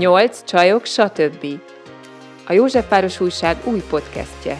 [0.00, 1.46] Nyolc csajok, stb.
[2.46, 4.58] A Józsefváros Újság új podcastje.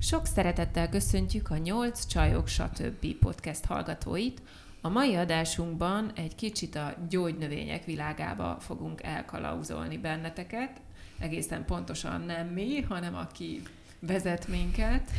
[0.00, 3.06] Sok szeretettel köszöntjük a Nyolc csajok, stb.
[3.20, 4.42] podcast hallgatóit.
[4.82, 10.70] A mai adásunkban egy kicsit a gyógynövények világába fogunk elkalauzolni benneteket.
[11.18, 13.62] Egészen pontosan nem mi, hanem aki
[14.00, 15.10] vezet minket.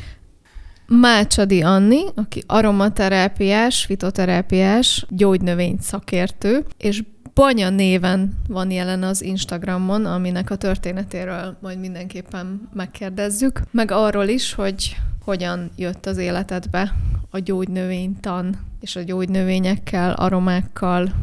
[0.90, 7.02] Mácsadi Anni, aki aromaterápiás, fitoterápiás, gyógynövény szakértő, és
[7.34, 14.54] Banya néven van jelen az Instagramon, aminek a történetéről majd mindenképpen megkérdezzük, meg arról is,
[14.54, 16.94] hogy hogyan jött az életedbe
[17.30, 21.14] a gyógynövénytan és a gyógynövényekkel, aromákkal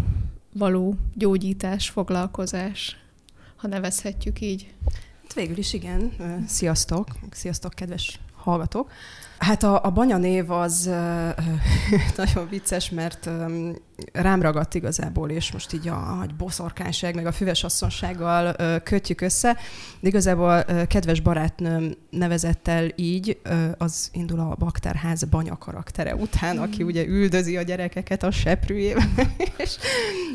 [0.54, 2.98] való gyógyítás, foglalkozás,
[3.56, 4.74] ha nevezhetjük így.
[5.22, 6.12] Hát végül is igen.
[6.48, 7.08] Sziasztok!
[7.32, 8.92] Sziasztok, kedves hallgatók!
[9.38, 10.90] Hát a, a Banya név az
[12.18, 13.30] nagyon vicces, mert
[14.14, 19.58] rám ragadt igazából, és most így a, a boszorkányság, meg a füves asszonsággal kötjük össze,
[20.00, 23.40] de igazából kedves barátnőm nevezett el így,
[23.78, 26.86] az indul a bakterház banya karaktere után, aki mm.
[26.86, 29.12] ugye üldözi a gyerekeket a seprűjében,
[29.58, 29.78] és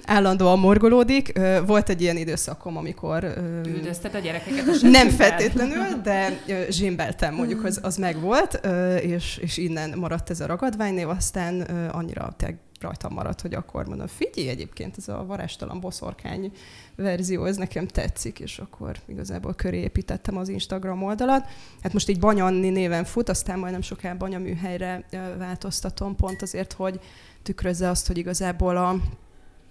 [0.04, 1.40] állandóan morgolódik.
[1.66, 3.34] Volt egy ilyen időszakom, amikor...
[3.66, 8.60] Üldözted a gyerekeket a Nem feltétlenül, de zsimbeltem, mondjuk az, az megvolt,
[9.02, 11.60] és, és innen maradt ez a ragadványnév, aztán
[11.92, 16.52] annyira te rajtam maradt, hogy akkor mondom, figyelj egyébként, ez a varástalan boszorkány
[16.96, 21.46] verzió, ez nekem tetszik, és akkor igazából köré építettem az Instagram oldalat.
[21.82, 25.04] Hát most így Banyanni néven fut, aztán majdnem soká Banyaműhelyre
[25.38, 27.00] változtatom, pont azért, hogy
[27.42, 28.96] tükrözze azt, hogy igazából a,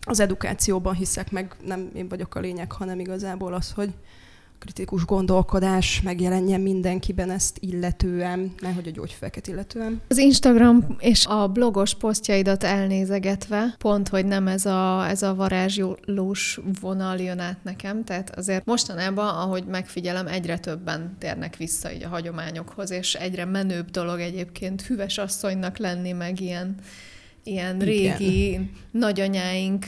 [0.06, 3.94] az edukációban hiszek, meg nem én vagyok a lényeg, hanem igazából az, hogy
[4.60, 10.02] kritikus gondolkodás megjelenjen mindenkiben ezt illetően, nehogy a gyógyfőeket illetően.
[10.08, 16.60] Az Instagram és a blogos posztjaidat elnézegetve, pont, hogy nem ez a, ez a varázslós
[16.82, 22.08] vonal jön át nekem, tehát azért mostanában, ahogy megfigyelem, egyre többen térnek vissza így a
[22.08, 26.76] hagyományokhoz, és egyre menőbb dolog egyébként hüves asszonynak lenni, meg ilyen
[27.44, 28.72] ilyen régi Igen.
[28.92, 29.86] nagyanyáink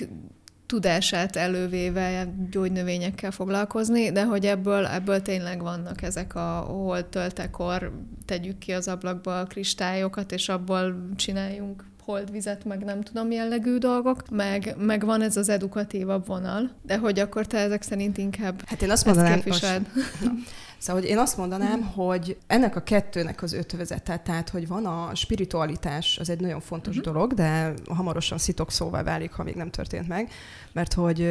[0.72, 7.92] tudását elővéve gyógynövényekkel foglalkozni, de hogy ebből, ebből tényleg vannak ezek a holdtöltekor
[8.26, 14.30] tegyük ki az ablakba a kristályokat, és abból csináljunk holdvizet, meg nem tudom jellegű dolgok,
[14.30, 18.82] meg, meg van ez az edukatívabb vonal, de hogy akkor te ezek szerint inkább Hát
[18.82, 19.66] én azt mondanám, most,
[20.82, 25.16] Szóval, hogy én azt mondanám, hogy ennek a kettőnek az ötvözete, tehát, hogy van a
[25.16, 27.14] spiritualitás, az egy nagyon fontos uh-huh.
[27.14, 30.32] dolog, de hamarosan szitok szóval válik, ha még nem történt meg,
[30.72, 31.22] mert hogy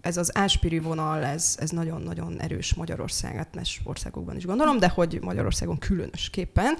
[0.00, 4.88] ez az áspiri vonal, ez, ez nagyon-nagyon erős Magyarország, hát más országokban is gondolom, de
[4.88, 6.74] hogy Magyarországon különösképpen,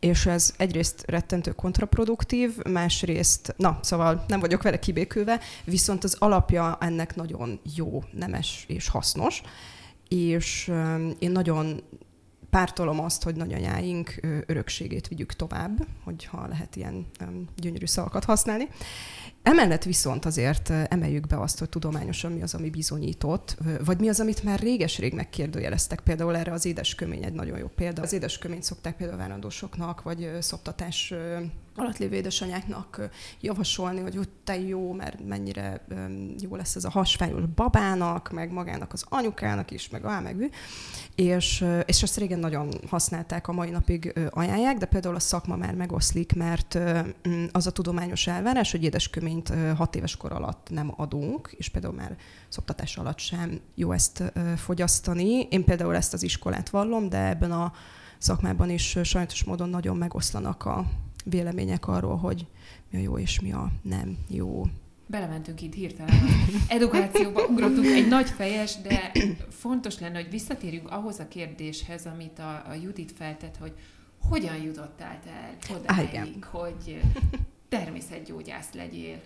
[0.00, 6.76] és ez egyrészt rettentő kontraproduktív, másrészt, na, szóval nem vagyok vele kibékülve, viszont az alapja
[6.80, 9.42] ennek nagyon jó, nemes és hasznos,
[10.08, 10.72] és
[11.18, 11.82] én nagyon
[12.50, 17.06] pártolom azt, hogy nagyanyáink örökségét vigyük tovább, hogyha lehet ilyen
[17.56, 18.68] gyönyörű szavakat használni.
[19.42, 24.20] Emellett viszont azért emeljük be azt, hogy tudományosan mi az, ami bizonyított, vagy mi az,
[24.20, 26.00] amit már réges-rég megkérdőjeleztek.
[26.00, 28.02] Például erre az édeskömény egy nagyon jó példa.
[28.02, 31.14] Az édesköményt szokták például várandósoknak, vagy szoptatás
[31.76, 33.08] alatt lévő édesanyáknak
[33.40, 35.84] javasolni, hogy úgy te jó, mert mennyire
[36.40, 40.50] jó lesz ez a hasfájos babának, meg magának az anyukának is, meg á, meg.
[41.14, 45.74] És, és ezt régen nagyon használták, a mai napig ajánlják, de például a szakma már
[45.74, 46.78] megoszlik, mert
[47.52, 52.16] az a tudományos elvárás, hogy édesköményt hat éves kor alatt nem adunk, és például már
[52.48, 55.40] szoktatás alatt sem jó ezt fogyasztani.
[55.50, 57.72] Én például ezt az iskolát vallom, de ebben a
[58.18, 60.84] szakmában is sajnos módon nagyon megoszlanak a
[61.24, 62.46] vélemények arról, hogy
[62.90, 64.66] mi a jó és mi a nem jó.
[65.06, 66.14] Belementünk itt hirtelen.
[66.68, 69.12] Edukációba ugrottunk egy nagy fejes, de
[69.50, 73.72] fontos lenne, hogy visszatérjünk ahhoz a kérdéshez, amit a, a Judit feltett, hogy
[74.28, 77.00] hogyan jutottál te el odáig, hogy
[77.68, 79.20] természetgyógyász legyél.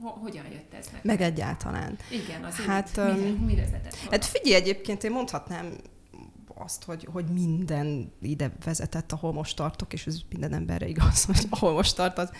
[0.00, 1.00] Hogyan jött ez meg?
[1.04, 1.98] Meg egyáltalán.
[2.10, 5.72] Igen, az hát, mire, mire vezetett Hát figyelj, egyébként én mondhatnám
[6.64, 11.46] azt, hogy, hogy minden ide vezetett, ahol most tartok, és ez minden emberre igaz, hogy
[11.50, 12.30] ahol most tart, az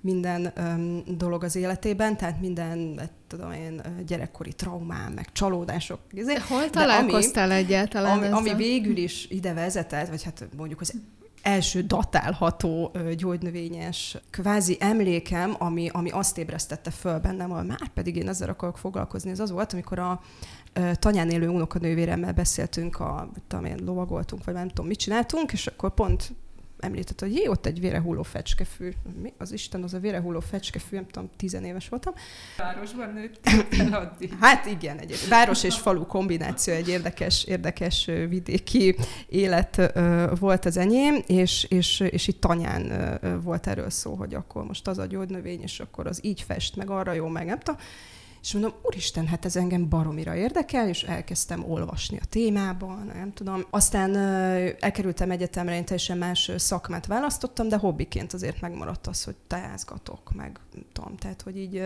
[0.00, 6.00] minden um, dolog az életében, tehát minden, tudom én, gyerekkori traumám, meg csalódások.
[6.12, 10.94] De hol találkoztál ami, egyáltalán ami, ami végül is ide vezetett, vagy hát mondjuk az
[11.42, 18.28] első datálható gyógynövényes kvázi emlékem, ami, ami azt ébresztette föl bennem, hogy már pedig én
[18.28, 20.20] ezzel akarok foglalkozni, ez az volt, amikor a
[20.94, 25.94] tanyán élő unokanővéremmel beszéltünk, a, tudom én, lovagoltunk, vagy nem tudom, mit csináltunk, és akkor
[25.94, 26.32] pont
[26.80, 28.92] említett, hogy jé, ott egy vérehulló fecskefű.
[29.22, 32.14] Mi az Isten, az a vérehulló fecskefű, nem tudom, tizenéves voltam.
[32.56, 34.36] Városban nőttél addig.
[34.40, 38.96] Hát igen, egy város és falu kombináció, egy érdekes, érdekes vidéki
[39.28, 39.92] élet
[40.38, 44.98] volt az enyém, és, és, és itt tanyán volt erről szó, hogy akkor most az
[44.98, 47.80] a gyógynövény, és akkor az így fest, meg arra jó, meg nem tudom.
[48.48, 53.64] És mondom, úristen, hát ez engem baromira érdekel, és elkezdtem olvasni a témában, nem tudom.
[53.70, 54.16] Aztán
[54.80, 60.60] elkerültem egyetemre, én teljesen más szakmát választottam, de hobbiként azért megmaradt az, hogy teázgatok, meg
[60.92, 61.82] tudom, tehát, hogy így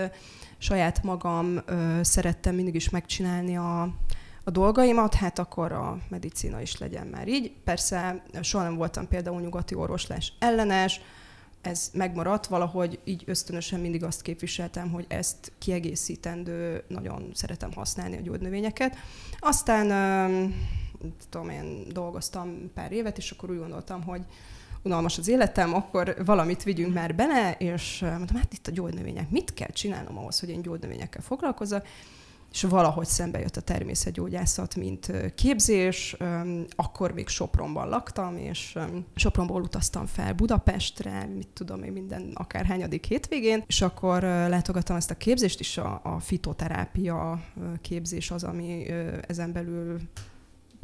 [0.58, 1.60] saját magam
[2.02, 3.82] szerettem mindig is megcsinálni a,
[4.44, 7.52] a dolgaimat, hát akkor a medicina is legyen már így.
[7.64, 11.00] Persze soha nem voltam például nyugati orvoslás ellenes,
[11.62, 18.20] ez megmaradt, valahogy így ösztönösen mindig azt képviseltem, hogy ezt kiegészítendő, nagyon szeretem használni a
[18.20, 18.96] gyógynövényeket.
[19.38, 19.86] Aztán,
[21.30, 24.22] tudom én, dolgoztam pár évet, és akkor úgy gondoltam, hogy
[24.82, 29.54] unalmas az életem, akkor valamit vigyünk már bele, és mondtam, hát itt a gyógynövények, mit
[29.54, 31.86] kell csinálnom ahhoz, hogy én gyógynövényekkel foglalkozzak,
[32.52, 36.16] és valahogy szembe jött a természetgyógyászat, mint képzés.
[36.76, 38.78] Akkor még Sopronban laktam, és
[39.14, 45.14] Sopronból utaztam fel Budapestre, mit tudom én, minden akárhányadik hétvégén, és akkor látogattam ezt a
[45.14, 47.42] képzést, és a, a fitoterápia
[47.80, 48.86] képzés az, ami
[49.26, 50.00] ezen belül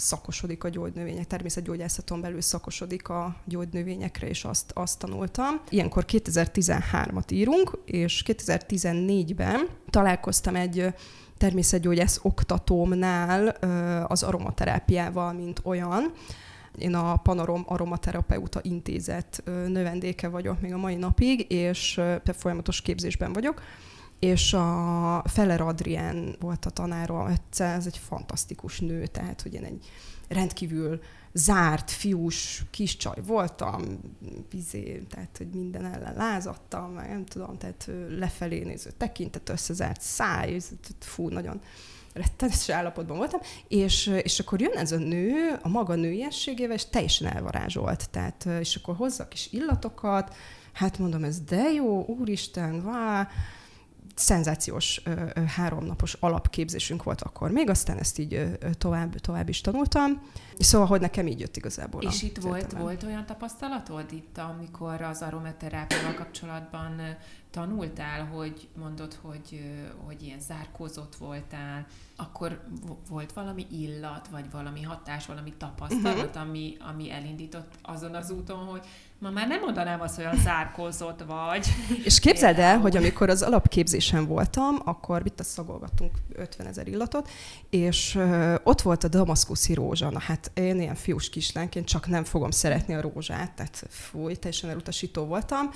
[0.01, 5.61] szakosodik a gyógynövények, természetgyógyászaton belül szakosodik a gyógynövényekre, és azt, azt tanultam.
[5.69, 10.95] Ilyenkor 2013-at írunk, és 2014-ben találkoztam egy
[11.39, 13.49] természetgyógyász oktatómnál
[14.07, 16.13] az aromaterápiával, mint olyan.
[16.79, 22.01] Én a Panorom Aromaterapeuta Intézet növendéke vagyok még a mai napig, és
[22.35, 23.63] folyamatos képzésben vagyok
[24.19, 29.87] és a Feller Adrián volt a tanára, ez egy fantasztikus nő, tehát hogy én egy
[30.29, 31.01] rendkívül
[31.33, 33.83] zárt, fiús kis csaj voltam,
[34.51, 40.59] bizé, tehát hogy minden ellen lázadtam, meg nem tudom, tehát lefelé néző tekintet, összezárt száj,
[40.99, 41.61] fú, nagyon
[42.13, 47.37] rettenetes állapotban voltam, és, és akkor jön ez a nő a maga nőiességével, és teljesen
[47.37, 50.35] elvarázsolt, tehát, és akkor hozza a kis illatokat,
[50.73, 53.29] hát mondom, ez de jó, úristen, vá,
[54.15, 55.03] szenzációs
[55.47, 60.23] háromnapos alapképzésünk volt akkor még, aztán ezt így tovább, tovább is tanultam.
[60.59, 62.03] Szóval, hogy nekem így jött igazából.
[62.03, 67.01] És itt volt, volt olyan tapasztalatod itt, amikor az aromaterápiával kapcsolatban
[67.51, 69.61] tanultál, hogy mondod, hogy,
[70.07, 72.61] hogy ilyen zárkózott voltál, akkor
[73.09, 76.41] volt valami illat, vagy valami hatás, valami tapasztalat, uh-huh.
[76.41, 78.83] ami, ami elindított azon az úton, hogy
[79.19, 81.67] ma már nem mondanám azt, hogy olyan zárkózott vagy.
[82.05, 87.29] És képzeld el, hogy amikor az alapképzésen voltam, akkor mit szagolgattunk 50 ezer illatot,
[87.71, 88.19] és
[88.63, 90.11] ott volt a damaszkuszi rózsa.
[90.11, 94.71] Na hát én ilyen fiús kislánként csak nem fogom szeretni a rózsát, tehát fúj, teljesen
[94.71, 95.71] elutasító voltam.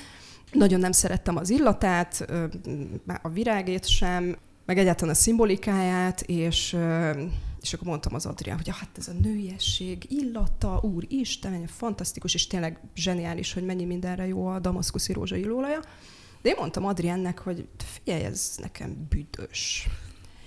[0.53, 2.27] Nagyon nem szerettem az illatát,
[3.23, 4.37] a virágét sem,
[4.67, 6.77] meg egyáltalán a szimbolikáját, és,
[7.63, 12.47] és akkor mondtam az Adrián, hogy hát ez a nőiesség illata, úr Isten, fantasztikus, és
[12.47, 15.81] tényleg zseniális, hogy mennyi mindenre jó a damaszkuszi rózsa illólaja.
[16.43, 19.89] De én mondtam Adriánnek, hogy figyelj, ez nekem büdös.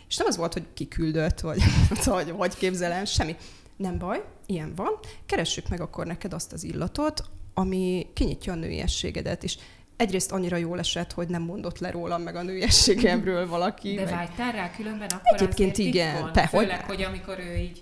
[0.08, 1.62] És nem az volt, hogy kiküldött, vagy
[2.04, 3.36] hogy, hogy képzelem, semmi.
[3.78, 5.00] Nem baj, ilyen van.
[5.26, 7.24] Keressük meg akkor neked azt az illatot,
[7.54, 9.58] ami kinyitja a nőiességedet, és
[9.98, 13.96] egyrészt annyira jól esett, hogy nem mondott le rólam meg a nőiességemről valaki.
[13.96, 14.14] De meg...
[14.14, 16.32] vágytál rá különben akkor Egyébként igen.
[16.34, 16.96] Te, Főleg, hogy...
[16.96, 17.82] hogy amikor ő így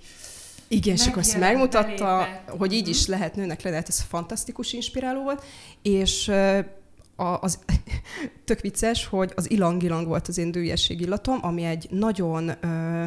[0.68, 2.44] igen, és akkor azt megmutatta, belébe.
[2.58, 3.12] hogy így is mhm.
[3.12, 5.44] lehet nőnek lenni, hát ez fantasztikus inspiráló volt,
[5.82, 6.28] és
[7.16, 7.60] a, az
[8.46, 13.06] tök vicces, hogy az ilang-ilang volt az én dőjesség illatom, ami egy nagyon ö,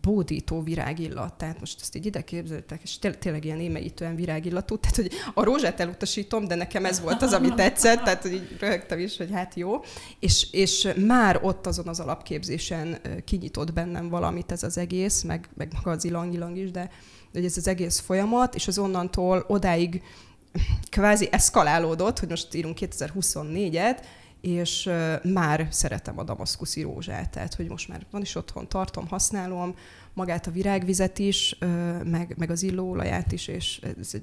[0.00, 1.34] bódító virágillat.
[1.34, 4.78] Tehát most ezt így ide képzeltek, és tényleg ilyen émeítően virágillatú.
[4.78, 8.56] Tehát, hogy a rózsát elutasítom, de nekem ez volt az, ami tetszett, tehát hogy így
[8.58, 9.80] röhögtem is, hogy hát jó.
[10.18, 15.72] És, és már ott azon az alapképzésen kinyitott bennem valamit ez az egész, meg, meg
[15.74, 16.90] maga az ilang-ilang is, de
[17.32, 20.02] hogy ez az egész folyamat, és az onnantól odáig
[20.88, 23.98] kvázi eszkalálódott, hogy most írunk 2024-et,
[24.40, 24.90] és
[25.22, 29.74] már szeretem a damaszkuszi rózsát, tehát hogy most már van is otthon, tartom, használom,
[30.14, 31.58] magát a virágvizet is,
[32.04, 34.22] meg, meg az illóolaját is, és ez egy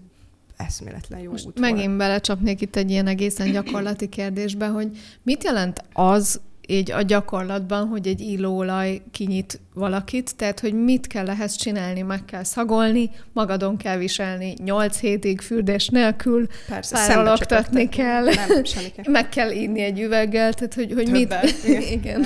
[0.58, 1.98] eszméletlen jó Most út megint volt.
[1.98, 8.08] belecsapnék itt egy ilyen egészen gyakorlati kérdésbe, hogy mit jelent az, így a gyakorlatban, hogy
[8.08, 13.98] egy illóolaj kinyit valakit, tehát hogy mit kell ehhez csinálni, meg kell szagolni, magadon kell
[13.98, 16.48] viselni, nyolc hétig fürdés nélkül,
[16.92, 21.36] párologtatni kell, Nem, kell, meg kell inni egy üveggel, tehát hogy, hogy mit...
[21.66, 21.82] Igen.
[21.82, 22.22] Igen.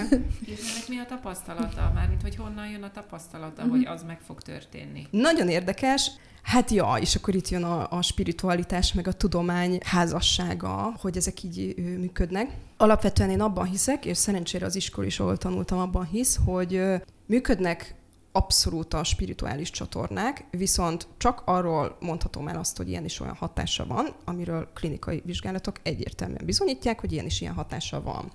[0.46, 1.92] És ennek mi a tapasztalata?
[1.96, 3.78] Mármint, hogy honnan jön a tapasztalata, uh-huh.
[3.78, 5.08] hogy az meg fog történni?
[5.12, 6.12] Nagyon érdekes.
[6.42, 11.44] Hát ja, és akkor itt jön a, a spiritualitás, meg a tudomány házassága, hogy ezek
[11.44, 12.52] így működnek.
[12.78, 16.82] Alapvetően én abban hiszek, és szerencsére az iskola is, ahol tanultam, abban hisz, hogy
[17.26, 17.96] működnek
[18.32, 23.86] abszolút a spirituális csatornák, viszont csak arról mondhatom el azt, hogy ilyen is olyan hatása
[23.86, 28.32] van, amiről klinikai vizsgálatok egyértelműen bizonyítják, hogy ilyen is ilyen hatása van.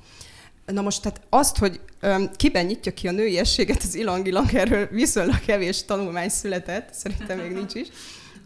[0.67, 5.41] Na most tehát azt, hogy öm, kiben nyitja ki a nőiességet, az ilang-ilang, erről viszonylag
[5.41, 7.89] kevés tanulmány született, szerintem még nincs is.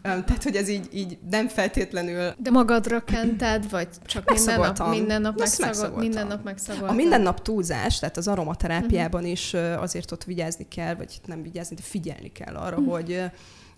[0.03, 2.33] Öm, tehát, hogy ez így, így nem feltétlenül...
[2.37, 6.89] De magadra kented, vagy csak minden nap, minden nap, megszagol, minden nap megszagoltam?
[6.89, 11.75] A minden nap túlzás, tehát az aromaterápiában is azért ott vigyázni kell, vagy nem vigyázni,
[11.75, 13.23] de figyelni kell arra, hogy ö,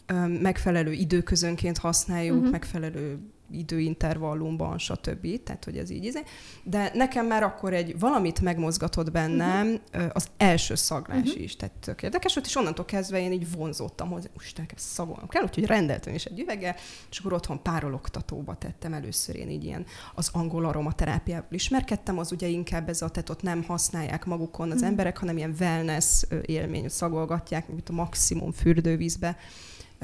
[0.06, 2.50] ö, megfelelő időközönként használjuk, Mhm.
[2.50, 3.20] megfelelő
[3.52, 5.44] időintervallumban, stb.
[5.44, 6.20] Tehát, hogy ez így izé.
[6.64, 11.56] De nekem már akkor egy valamit megmozgatott bennem ö, az első szaglás is.
[11.56, 15.44] Tehát tök érdekes volt, és onnantól kezdve én így vonzódtam, hogy most nekem szagolnom kell,
[15.44, 19.86] úgyhogy rendeltem is egy üveget, és akkor otthon párologtatóba tettem először én így ilyen
[20.16, 25.18] az angol aromaterápiával ismerkedtem, az ugye inkább ez a tetot nem használják magukon az emberek,
[25.18, 29.38] hanem ilyen wellness élmény, szagolgatják, mint a maximum fürdővízbe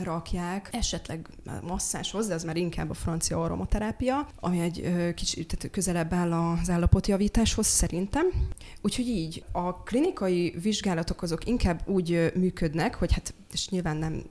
[0.03, 1.27] rakják, esetleg
[1.61, 6.69] masszáshoz, de ez már inkább a francia aromaterápia, ami egy kicsit tehát közelebb áll az
[6.69, 8.25] állapotjavításhoz szerintem.
[8.81, 14.23] Úgyhogy így, a klinikai vizsgálatok azok inkább úgy működnek, hogy hát, és nyilván nem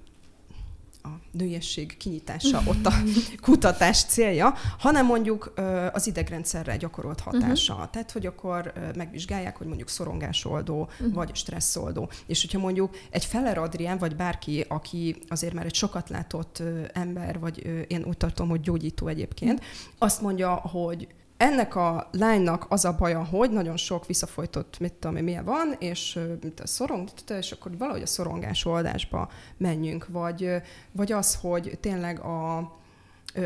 [1.08, 2.92] a nőiesség kinyitása ott a
[3.46, 5.52] kutatás célja, hanem mondjuk
[5.92, 7.72] az idegrendszerre gyakorolt hatása.
[7.72, 7.90] Uh-huh.
[7.90, 11.14] Tehát, hogy akkor megvizsgálják, hogy mondjuk szorongásoldó, uh-huh.
[11.14, 12.10] vagy stresszoldó.
[12.26, 16.62] És hogyha mondjuk egy Feller Adrián, vagy bárki, aki azért már egy sokat látott
[16.92, 19.64] ember, vagy én úgy tartom, hogy gyógyító egyébként,
[19.98, 25.16] azt mondja, hogy ennek a lánynak az a baja, hogy nagyon sok visszafolytott, mit tudom
[25.16, 30.62] én, milyen van, és mint a szorong, és akkor valahogy a szorongás oldásba menjünk, vagy,
[30.92, 32.58] vagy az, hogy tényleg a,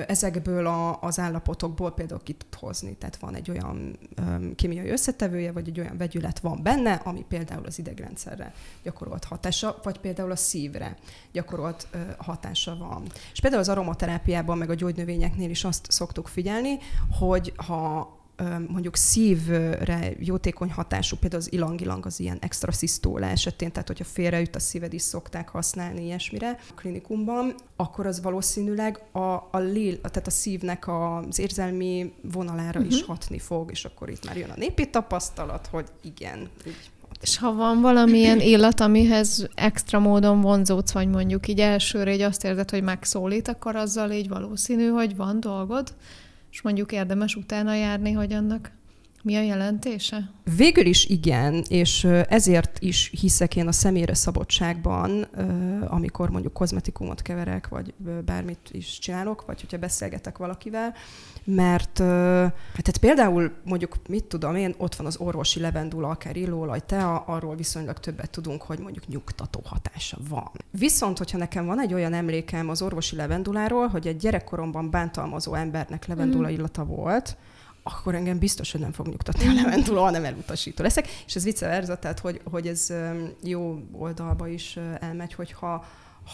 [0.06, 2.94] ezekből a, az állapotokból például ki tud hozni.
[2.94, 7.66] Tehát van egy olyan um, kémiai összetevője, vagy egy olyan vegyület van benne, ami például
[7.66, 10.96] az idegrendszerre gyakorolt hatása, vagy például a szívre
[11.32, 13.02] gyakorolt ö, hatása van.
[13.32, 16.78] És például az aromaterápiában, meg a gyógynövényeknél is azt szoktuk figyelni,
[17.18, 18.20] hogy ha
[18.68, 24.56] mondjuk szívre jótékony hatású, például az ilang-ilang az ilyen extra szisztóla esetén, tehát hogyha félreüt
[24.56, 30.26] a szíved is szokták használni ilyesmire a klinikumban, akkor az valószínűleg a, a, lél, tehát
[30.26, 32.94] a szívnek az érzelmi vonalára uh-huh.
[32.94, 37.38] is hatni fog, és akkor itt már jön a népi tapasztalat, hogy igen, így És
[37.38, 42.70] ha van valamilyen illat, amihez extra módon vonzódsz, vagy mondjuk így elsőre így azt érzed,
[42.70, 45.94] hogy megszólít, akkor azzal így valószínű, hogy van dolgod,
[46.52, 48.70] és mondjuk érdemes utána járni, hogy annak
[49.22, 50.30] mi a jelentése?
[50.56, 55.22] Végül is igen, és ezért is hiszek én a személyre szabadságban,
[55.86, 60.94] amikor mondjuk kozmetikumot keverek, vagy bármit is csinálok, vagy hogyha beszélgetek valakivel,
[61.44, 66.80] mert hát tehát például mondjuk, mit tudom én, ott van az orvosi levendula, akár illóolaj,
[66.86, 70.50] tea, arról viszonylag többet tudunk, hogy mondjuk nyugtató hatása van.
[70.70, 76.06] Viszont, hogyha nekem van egy olyan emlékem az orvosi levenduláról, hogy egy gyerekkoromban bántalmazó embernek
[76.06, 77.36] levendula illata volt,
[77.82, 81.08] akkor engem biztos, hogy nem fog nyugtatni a levendula, hanem elutasító leszek.
[81.26, 82.92] És ez vice versa, tehát hogy, hogy ez
[83.42, 85.84] jó oldalba is elmegy, hogyha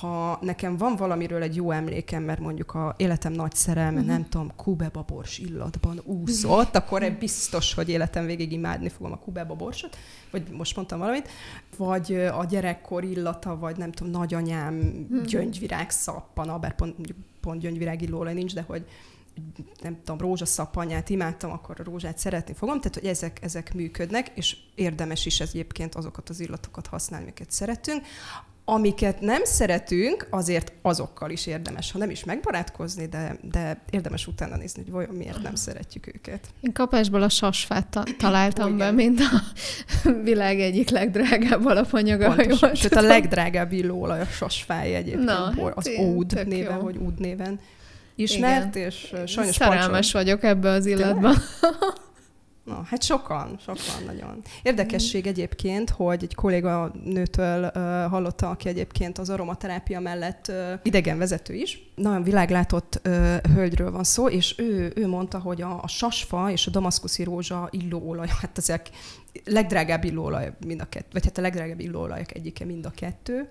[0.00, 4.08] ha nekem van valamiről egy jó emlékem, mert mondjuk a életem nagy szerelme, Mhm.
[4.08, 9.54] nem tudom, kubeba bors illatban úszott, akkor biztos, hogy életem végig imádni fogom a kubeba
[9.54, 9.96] borsot,
[10.30, 11.28] vagy most mondtam valamit,
[11.76, 15.22] vagy a gyerekkor illata, vagy nem tudom, nagyanyám Mhm.
[15.22, 16.94] gyöngyvirág szappana, bár pont,
[17.40, 18.84] pont gyöngyvirág illóolaj nincs, de hogy
[19.82, 24.56] nem tudom, rózsaszappanyát imádtam, akkor a rózsát szeretni fogom, tehát hogy ezek, ezek működnek, és
[24.74, 28.02] érdemes is ez egyébként azokat az illatokat használni, amiket szeretünk.
[28.64, 34.56] Amiket nem szeretünk, azért azokkal is érdemes, ha nem is megbarátkozni, de, de érdemes utána
[34.56, 36.48] nézni, hogy vajon miért nem szeretjük őket.
[36.60, 39.42] Én kapásból a sasfát ta- találtam be, mint a
[40.22, 42.28] világ egyik legdrágább alapanyaga.
[42.28, 42.60] ha Pontos.
[42.60, 46.82] jól Sőt, a legdrágább illóolaj a sasfáj egyébként, Na, hát az Ód tök néven, jó.
[46.82, 47.60] vagy Úd néven
[48.18, 50.22] ismert, és ö, sajnos Szerelmes pacsol.
[50.22, 51.34] vagyok ebbe az illatban.
[52.68, 54.42] Na, hát sokan, sokan nagyon.
[54.62, 57.72] Érdekesség egyébként, hogy egy kolléga nőtől uh,
[58.10, 61.90] hallotta, aki egyébként az aromaterápia mellett uh, idegenvezető is.
[61.94, 66.66] Nagyon világlátott uh, hölgyről van szó, és ő, ő mondta, hogy a, a sasfa és
[66.66, 68.90] a damaszkuszi rózsa illóolaj, hát ezek
[69.44, 73.48] legdrágább illóolaj mind a kettő, vagy hát a legdrágább illóolajak egyike mind a kettő,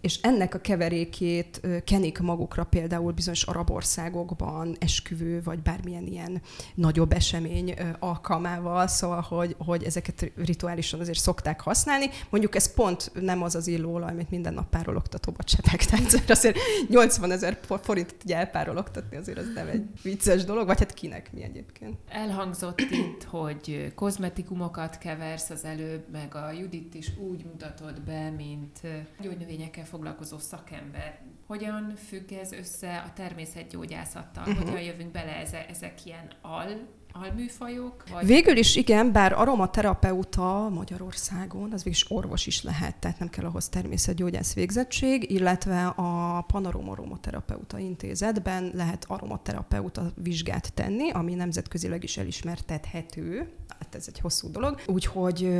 [0.00, 6.42] és ennek a keverékét kenik magukra például bizonyos arab országokban esküvő, vagy bármilyen ilyen
[6.74, 12.06] nagyobb esemény alkalmával, szóval, hogy, hogy ezeket rituálisan azért szokták használni.
[12.30, 17.30] Mondjuk ez pont nem az az illóolaj, amit minden nap párologtatóba csepek, tehát azért 80
[17.30, 21.96] ezer forintot ugye elpárologtatni azért az nem egy vicces dolog, vagy hát kinek mi egyébként.
[22.08, 28.80] Elhangzott itt, hogy kozmetikumokat keversz az előbb, meg a Judit is úgy mutatod be, mint
[29.20, 31.20] gyógynövényekkel foglalkozó szakember.
[31.46, 34.44] Hogyan függ ez össze a természetgyógyászattal?
[34.46, 34.68] Uh-huh.
[34.68, 38.04] Hogyan jövünk bele ezek, ezek ilyen al alműfajok?
[38.12, 38.26] Vagy...
[38.26, 43.44] Végül is igen, bár aromaterapeuta Magyarországon, az végül is orvos is lehet, tehát nem kell
[43.44, 52.16] ahhoz természetgyógyász végzettség, illetve a Panarom Aromaterapeuta Intézetben lehet aromaterapeuta vizsgát tenni, ami nemzetközileg is
[52.16, 54.80] elismertethető, hát ez egy hosszú dolog.
[54.86, 55.50] Úgyhogy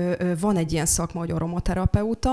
[0.41, 2.33] van egy ilyen szakma, hogy aromaterapeuta,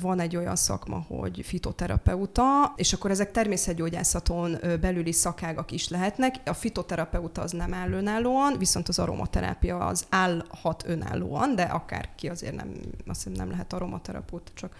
[0.00, 6.34] van egy olyan szakma, hogy fitoterapeuta, és akkor ezek természetgyógyászaton belüli szakágak is lehetnek.
[6.44, 12.54] A fitoterapeuta az nem áll önállóan, viszont az aromaterápia az állhat önállóan, de akárki azért
[12.54, 12.72] nem,
[13.06, 14.76] azt hiszem nem lehet aromaterapeuta, csak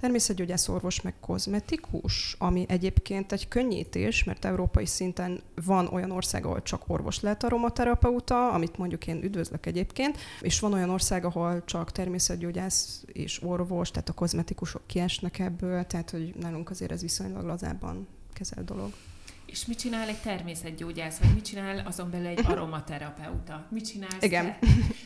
[0.00, 6.62] természetgyógyász orvos meg kozmetikus, ami egyébként egy könnyítés, mert európai szinten van olyan ország, ahol
[6.62, 11.92] csak orvos lehet aromaterapeuta, amit mondjuk én üdvözlök egyébként, és van olyan ország, ahol csak
[11.92, 18.06] természetgyógyász és orvos, tehát a kozmetikusok kiesnek ebből, tehát hogy nálunk azért ez viszonylag lazábban
[18.32, 18.92] kezel dolog.
[19.50, 23.66] És mit csinál egy természetgyógyász, vagy mit csinál azon belül egy aromaterapeuta?
[23.70, 24.16] Mit csinál?
[24.20, 24.44] Igen.
[24.44, 24.58] Te?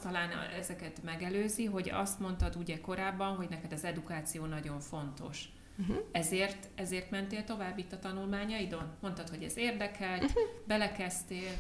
[0.03, 5.45] Talán ezeket megelőzi, hogy azt mondtad ugye korábban, hogy neked az edukáció nagyon fontos.
[5.79, 5.97] Uh-huh.
[6.13, 8.85] Ezért, ezért mentél tovább itt a tanulmányaidon?
[9.01, 10.43] Mondtad, hogy ez érdekelt, uh-huh.
[10.67, 11.51] belekezdtél,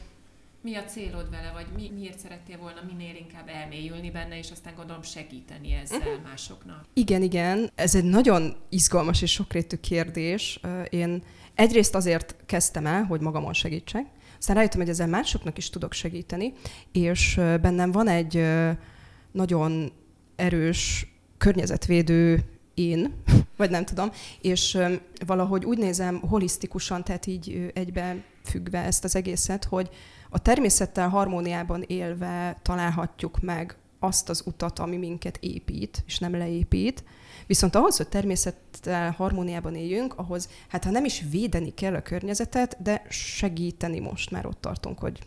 [0.60, 4.74] mi a célod vele, vagy mi, miért szerettél volna minél inkább elmélyülni benne, és aztán
[4.74, 6.22] gondolom segíteni ezzel uh-huh.
[6.22, 6.84] másoknak?
[6.92, 7.70] Igen, igen.
[7.74, 10.60] Ez egy nagyon izgalmas és sokrétű kérdés.
[10.90, 11.22] Én
[11.62, 14.06] Egyrészt azért kezdtem el, hogy magamon segítsek,
[14.38, 16.52] aztán rájöttem, hogy ezzel másoknak is tudok segíteni,
[16.92, 18.46] és bennem van egy
[19.32, 19.92] nagyon
[20.36, 21.06] erős
[21.38, 23.14] környezetvédő én,
[23.56, 24.78] vagy nem tudom, és
[25.26, 29.88] valahogy úgy nézem holisztikusan, tehát így egybe függve ezt az egészet, hogy
[30.30, 37.04] a természettel harmóniában élve találhatjuk meg azt az utat, ami minket épít, és nem leépít,
[37.46, 42.82] Viszont ahhoz, hogy természettel harmóniában éljünk, ahhoz, hát ha nem is védeni kell a környezetet,
[42.82, 45.18] de segíteni most már ott tartunk, hogy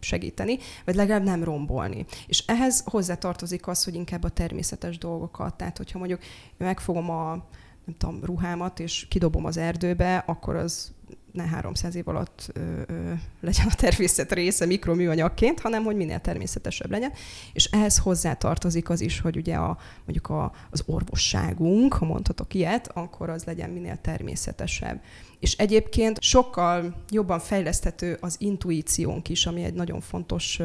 [0.00, 2.06] segíteni, vagy legalább nem rombolni.
[2.26, 6.20] És ehhez hozzá tartozik az, hogy inkább a természetes dolgokat, tehát hogyha mondjuk
[6.56, 7.46] megfogom a
[7.84, 10.92] nem tudom, ruhámat, és kidobom az erdőbe, akkor az
[11.34, 16.90] ne 300 év alatt ö, ö, legyen a természet része mikroműanyagként, hanem hogy minél természetesebb
[16.90, 17.12] legyen.
[17.52, 22.54] És ehhez hozzá tartozik az is, hogy ugye a, mondjuk a, az orvosságunk, ha mondhatok
[22.54, 25.02] ilyet, akkor az legyen minél természetesebb.
[25.40, 30.60] És egyébként sokkal jobban fejleszthető az intuíciónk is, ami egy nagyon fontos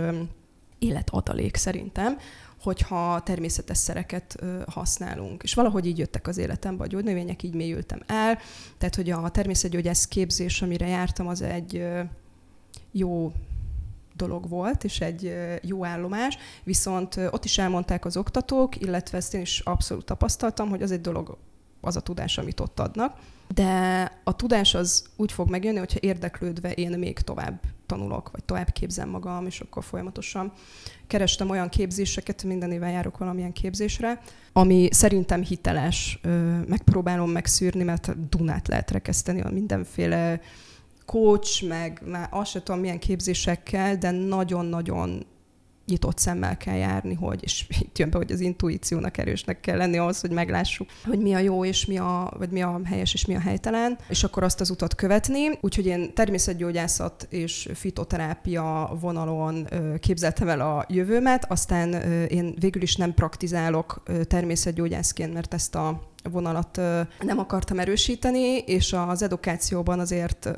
[0.79, 2.17] életadalék szerintem,
[2.62, 5.43] hogyha természetes szereket használunk.
[5.43, 8.38] És valahogy így jöttek az életembe a gyógynövények, így mélyültem el.
[8.78, 11.88] Tehát, hogy a természetgyógyász képzés, amire jártam, az egy
[12.91, 13.32] jó
[14.15, 19.41] dolog volt, és egy jó állomás, viszont ott is elmondták az oktatók, illetve ezt én
[19.41, 21.38] is abszolút tapasztaltam, hogy az egy dolog,
[21.82, 23.17] az a tudás, amit ott adnak.
[23.54, 23.72] De
[24.24, 29.10] a tudás az úgy fog megjönni, hogyha érdeklődve én még tovább tanulok, vagy tovább képzem
[29.10, 30.52] magam, és akkor folyamatosan
[31.08, 34.21] kerestem olyan képzéseket, minden éven járok valamilyen képzésre,
[34.54, 36.19] ami szerintem hiteles.
[36.67, 40.41] Megpróbálom megszűrni, mert Dunát lehet rekeszteni a mindenféle
[41.06, 45.25] coach, meg már azt sem tudom milyen képzésekkel, de nagyon-nagyon
[45.89, 49.97] nyitott szemmel kell járni, hogy, és itt jön be, hogy az intuíciónak erősnek kell lenni
[49.97, 53.25] ahhoz, hogy meglássuk, hogy mi a jó, és mi a, vagy mi a helyes, és
[53.25, 55.49] mi a helytelen, és akkor azt az utat követni.
[55.62, 59.67] Úgyhogy én természetgyógyászat és fitoterápia vonalon
[59.99, 61.93] képzeltem el a jövőmet, aztán
[62.28, 66.75] én végül is nem praktizálok természetgyógyászként, mert ezt a vonalat
[67.19, 70.49] nem akartam erősíteni, és az edukációban azért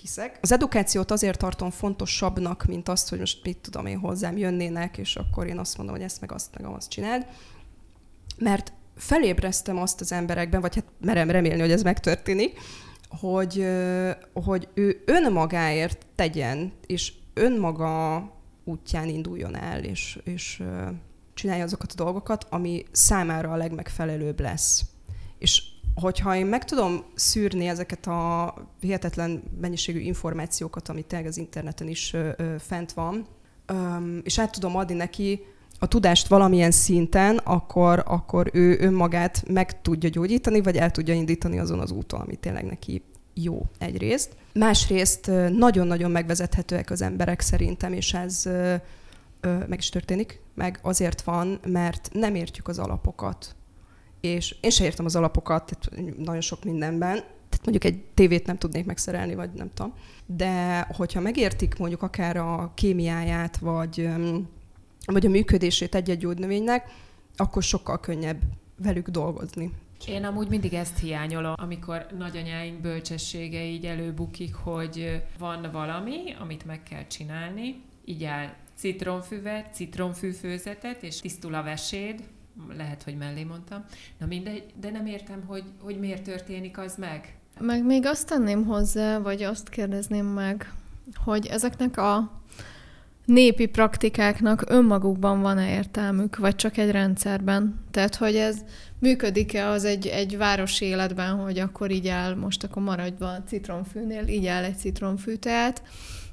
[0.00, 0.38] hiszek.
[0.40, 5.16] Az edukációt azért tartom fontosabbnak, mint azt, hogy most mit tudom én hozzám jönnének, és
[5.16, 7.26] akkor én azt mondom, hogy ezt meg azt meg azt csináld.
[8.38, 12.58] Mert felébreztem azt az emberekben, vagy hát merem remélni, hogy ez megtörténik,
[13.08, 13.66] hogy,
[14.32, 18.30] hogy ő önmagáért tegyen, és önmaga
[18.64, 20.62] útján induljon el, és, és
[21.34, 24.84] csinálja azokat a dolgokat, ami számára a legmegfelelőbb lesz.
[25.42, 25.62] És
[25.94, 32.12] hogyha én meg tudom szűrni ezeket a hihetetlen mennyiségű információkat, amit tényleg az interneten is
[32.12, 33.26] ö, ö, fent van,
[33.66, 35.40] ö, és át tudom adni neki,
[35.78, 41.58] a tudást valamilyen szinten, akkor, akkor ő önmagát meg tudja gyógyítani, vagy el tudja indítani
[41.58, 43.02] azon az úton, ami tényleg neki
[43.34, 44.36] jó egyrészt.
[44.54, 48.48] Másrészt nagyon-nagyon megvezethetőek az emberek szerintem, és ez
[49.42, 53.54] meg is történik, meg azért van, mert nem értjük az alapokat.
[54.22, 57.16] És én se értem az alapokat, tehát nagyon sok mindenben,
[57.48, 59.94] tehát mondjuk egy tévét nem tudnék megszerelni, vagy nem tudom.
[60.26, 64.08] De hogyha megértik mondjuk akár a kémiáját, vagy,
[65.04, 66.90] vagy a működését egy-egy gyógynövénynek,
[67.36, 68.40] akkor sokkal könnyebb
[68.76, 69.72] velük dolgozni.
[70.06, 76.82] Én amúgy mindig ezt hiányolom, amikor nagyanyáink bölcsessége így előbukik, hogy van valami, amit meg
[76.82, 82.20] kell csinálni, így áll citromfüvet, citromfűfőzetet és tisztula veséd,
[82.76, 83.84] lehet, hogy mellé mondtam.
[84.18, 87.36] Na mindegy, de nem értem, hogy, hogy miért történik az meg.
[87.60, 90.72] Meg még azt tenném hozzá, vagy azt kérdezném meg,
[91.24, 92.40] hogy ezeknek a
[93.24, 97.80] népi praktikáknak önmagukban van-e értelmük, vagy csak egy rendszerben?
[97.90, 98.64] Tehát, hogy ez
[98.98, 104.26] működik-e az egy, egy városi életben, hogy akkor így áll, most akkor maradva a citromfűnél,
[104.26, 105.82] így áll egy citromfűteát,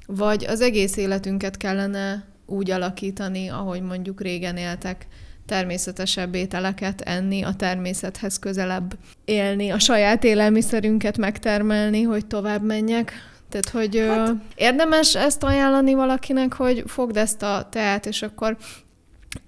[0.06, 5.06] vagy az egész életünket kellene úgy alakítani, ahogy mondjuk régen éltek,
[5.50, 13.12] természetesebb ételeket enni, a természethez közelebb élni, a saját élelmiszerünket megtermelni, hogy tovább menjek.
[13.48, 14.34] Tehát, hogy hát...
[14.54, 18.56] érdemes ezt ajánlani valakinek, hogy fogd ezt a teát, és akkor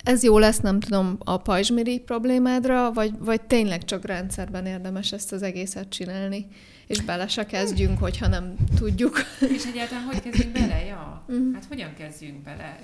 [0.04, 5.32] ez jó lesz, nem tudom, a pajzsmiri problémádra, vagy, vagy tényleg csak rendszerben érdemes ezt
[5.32, 6.46] az egészet csinálni,
[6.86, 9.20] és bele se kezdjünk, hogyha nem tudjuk.
[9.56, 10.84] És egyáltalán hogy kezdjünk bele?
[10.84, 11.54] Ja, uh-huh.
[11.54, 12.78] hát hogyan kezdjünk bele?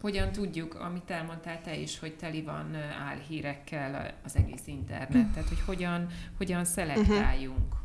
[0.00, 2.76] Hogyan tudjuk, amit elmondtál te is, hogy teli van
[3.08, 6.06] álhírekkel az egész internet, tehát hogy hogyan,
[6.38, 7.84] hogyan szelektáljunk.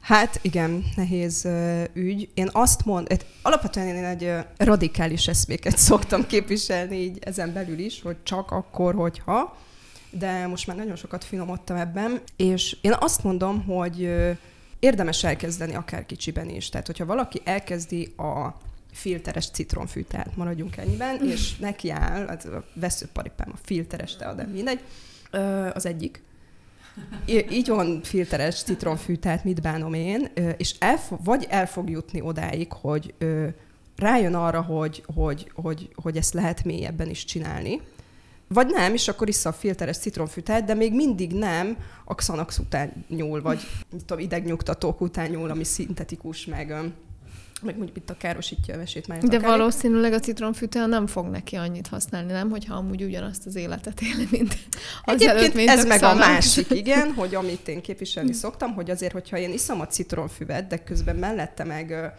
[0.00, 2.28] Hát igen, nehéz uh, ügy.
[2.34, 8.02] Én azt mondom, alapvetően én egy uh, radikális eszméket szoktam képviselni így ezen belül is,
[8.02, 9.56] hogy csak akkor, hogyha,
[10.10, 14.36] de most már nagyon sokat finomodtam ebben, és én azt mondom, hogy uh,
[14.78, 16.68] érdemes elkezdeni akár kicsiben is.
[16.68, 18.54] Tehát, hogyha valaki elkezdi a
[18.92, 24.46] filteres citromfű, tehát maradjunk ennyiben, és neki áll, az a veszőparipám, a filteres te de
[24.46, 24.80] mindegy,
[25.74, 26.22] az egyik.
[27.26, 32.72] Így van filteres citromfű, tehát mit bánom én, és el vagy el fog jutni odáig,
[32.72, 33.14] hogy
[33.96, 37.80] rájön arra, hogy, hogy, hogy, hogy ezt lehet mélyebben is csinálni,
[38.48, 43.04] vagy nem, és akkor issza a filteres citromfűtát, de még mindig nem a Xanax után
[43.08, 43.60] nyúl, vagy
[44.06, 46.74] tudom, idegnyugtatók után nyúl, ami szintetikus, meg
[47.62, 49.18] meg mondjuk itt a károsítja a vesét már.
[49.18, 52.50] De akár valószínűleg a citromfűtő nem fog neki annyit használni, nem?
[52.50, 54.58] Hogyha amúgy ugyanazt az életet éli, mint
[55.04, 58.90] az Egyébként előtt, mint ez meg a másik, igen, hogy amit én képviselni szoktam, hogy
[58.90, 62.12] azért, hogyha én iszom a citromfüvet, de közben mellette meg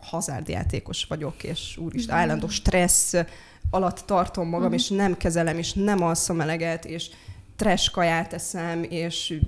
[0.00, 3.14] hazárdjátékos vagyok, és úristen, állandó stressz
[3.70, 4.80] alatt tartom magam, uh-huh.
[4.80, 7.10] és nem kezelem, és nem alszom eleget, és
[7.56, 9.40] trash kaját eszem, és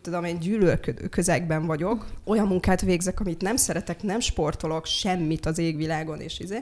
[0.00, 5.58] tudom, egy gyűlölködő közegben vagyok, olyan munkát végzek, amit nem szeretek, nem sportolok, semmit az
[5.58, 6.58] égvilágon, és izé,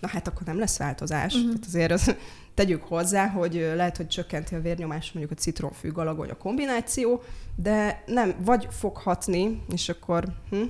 [0.00, 1.34] na hát akkor nem lesz változás.
[1.34, 1.50] Uh-huh.
[1.50, 2.14] Tehát azért az,
[2.54, 7.22] tegyük hozzá, hogy lehet, hogy csökkenti a vérnyomás mondjuk a citromfű galagony a kombináció,
[7.56, 10.62] de nem, vagy fog hatni, és akkor hm,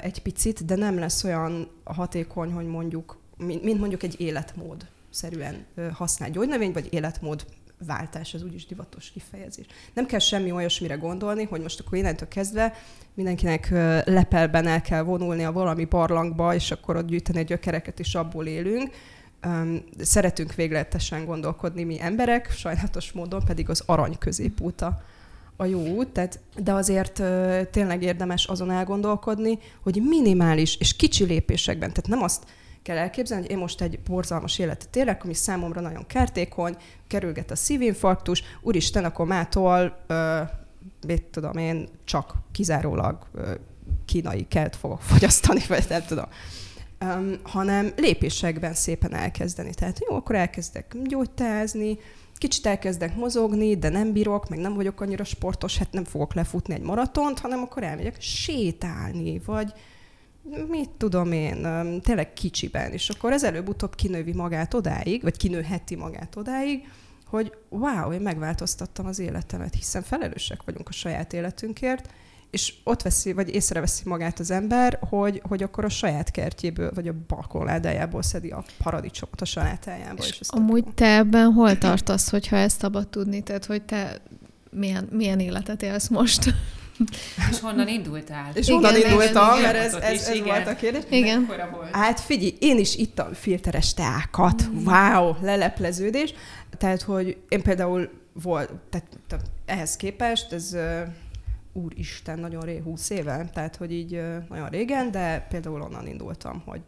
[0.00, 6.30] egy picit, de nem lesz olyan hatékony, hogy mondjuk, mint, mondjuk egy életmód szerűen használ
[6.30, 7.44] gyógynövény, vagy életmód
[7.86, 9.66] váltás, az úgyis divatos kifejezés.
[9.94, 12.74] Nem kell semmi olyasmire gondolni, hogy most akkor innentől kezdve
[13.14, 13.68] mindenkinek
[14.04, 18.46] lepelben el kell vonulni a valami barlangba, és akkor ott gyűjteni a gyökereket, és abból
[18.46, 18.90] élünk.
[19.98, 25.02] Szeretünk végletesen gondolkodni mi emberek, sajnálatos módon pedig az arany középúta
[25.56, 27.22] a jó út, tehát, de azért
[27.70, 32.44] tényleg érdemes azon elgondolkodni, hogy minimális és kicsi lépésekben, tehát nem azt
[32.84, 37.56] kell elképzelni, hogy én most egy borzalmas életet élek, ami számomra nagyon kártékony, kerülget a
[37.56, 40.40] szívinfarktus, úristen, akkor mától, ö,
[41.06, 43.54] mit tudom én, csak kizárólag ö,
[44.04, 46.24] kínai kelt fogok fogyasztani, vagy nem tudom.
[47.04, 49.74] Um, hanem lépésekben szépen elkezdeni.
[49.74, 51.98] Tehát jó, akkor elkezdek gyógytázni,
[52.34, 56.74] kicsit elkezdek mozogni, de nem bírok, meg nem vagyok annyira sportos, hát nem fogok lefutni
[56.74, 59.72] egy maratont, hanem akkor elmegyek sétálni, vagy
[60.68, 61.66] mit tudom én,
[62.02, 66.88] tényleg kicsiben, és akkor ez előbb-utóbb kinővi magát odáig, vagy kinőheti magát odáig,
[67.26, 72.08] hogy wow, én megváltoztattam az életemet, hiszen felelősek vagyunk a saját életünkért,
[72.50, 77.08] és ott veszi, vagy észreveszi magát az ember, hogy, hogy akkor a saját kertjéből, vagy
[77.08, 80.26] a balkonládájából szedi a paradicsomot a salátájából.
[80.26, 83.42] És, és amúgy te ebben hol tartasz, hogyha ezt szabad tudni?
[83.42, 84.22] Tehát, hogy te
[84.70, 86.54] milyen, milyen életet élsz most?
[87.50, 88.50] És honnan indultál?
[88.54, 89.72] És Igen, onnan igen, indultam, igen.
[89.72, 90.44] mert ez, ez, ez Igen.
[90.44, 91.02] volt a kérdés.
[91.10, 91.40] Igen.
[91.40, 91.94] Mekkora volt?
[91.94, 94.62] Hát figyelj, én is ittam filteres teákat.
[94.84, 96.34] Wow, lelepleződés.
[96.78, 98.10] Tehát, hogy én például
[98.42, 101.00] volt, tehát, tehát ehhez képest, ez uh,
[101.72, 106.62] úristen, nagyon ré, 20 éve, tehát, hogy így uh, nagyon régen, de például onnan indultam,
[106.66, 106.80] hogy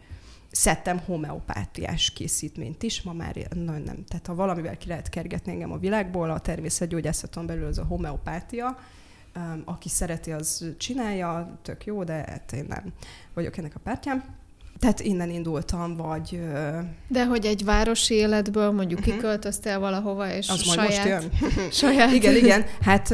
[0.51, 4.05] szedtem homeopátiás készítményt is, ma már nagyon nem.
[4.09, 8.79] Tehát ha valamivel ki lehet kergetni engem a világból, a természetgyógyászaton belül az a homeopátia,
[9.65, 12.93] aki szereti, az csinálja, tök jó, de hát én nem
[13.35, 14.25] vagyok ennek a pártján.
[14.79, 16.41] Tehát innen indultam, vagy
[17.09, 19.11] De hogy egy városi életből mondjuk Mhm.
[19.11, 21.51] kiköltöztél valahova, és az majd saját, most jön.
[21.83, 22.65] saját Igen, igen.
[22.81, 23.11] Hát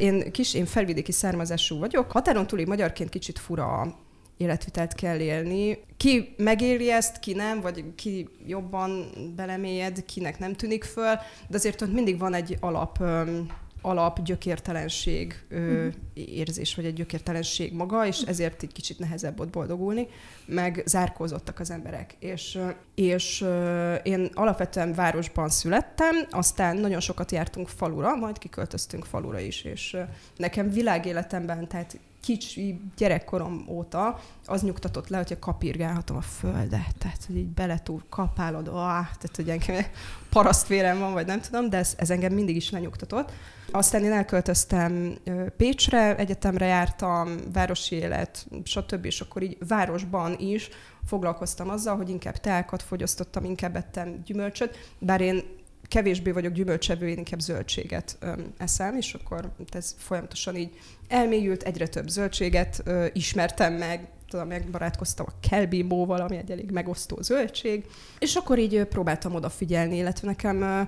[0.00, 2.10] én kis, én felvidéki származású vagyok.
[2.12, 3.94] Határon túli magyarként kicsit fura
[4.36, 5.78] életvitelt kell élni.
[5.96, 9.06] Ki megéli ezt, ki nem, vagy ki jobban
[9.36, 11.14] belemélyed, kinek nem tűnik föl,
[11.48, 12.98] de azért ott mindig van egy alap
[13.82, 20.08] alap gyökértelenség ö, érzés, vagy egy gyökértelenség maga, és ezért egy kicsit nehezebb ott boldogulni,
[20.46, 22.16] meg zárkózottak az emberek.
[22.18, 22.58] És,
[22.94, 29.62] és ö, én alapvetően városban születtem, aztán nagyon sokat jártunk falura, majd kiköltöztünk falura is,
[29.62, 30.02] és ö,
[30.36, 37.36] nekem világéletemben, tehát kicsi gyerekkorom óta az nyugtatott le, hogyha kapirgálhatom a földet, tehát hogy
[37.36, 39.84] így beletúr, kapálod, ah, tehát hogy engem
[40.30, 43.30] parasztvérem van, vagy nem tudom, de ez, ez engem mindig is lenyugtatott.
[43.70, 45.14] Aztán én elköltöztem
[45.56, 49.04] Pécsre, egyetemre jártam, városi élet, stb.
[49.04, 50.68] És akkor így városban is
[51.06, 55.42] foglalkoztam azzal, hogy inkább teákat fogyasztottam, inkább ettem gyümölcsöt, bár én
[55.92, 58.18] kevésbé vagyok gyümölcsevő, én inkább zöldséget
[58.56, 60.78] eszem, és akkor ez folyamatosan így
[61.08, 67.20] elmélyült, egyre több zöldséget ö, ismertem meg, tudom, megbarátkoztam a kelbimbóval, ami egy elég megosztó
[67.20, 67.84] zöldség,
[68.18, 70.80] és akkor így próbáltam odafigyelni, illetve nekem ö,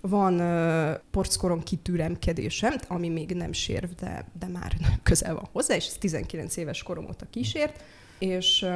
[0.00, 5.86] van ö, porckoron kitüremkedésem, ami még nem sérv, de, de már közel van hozzá, és
[5.86, 7.82] ez 19 éves korom óta kísért,
[8.20, 8.66] és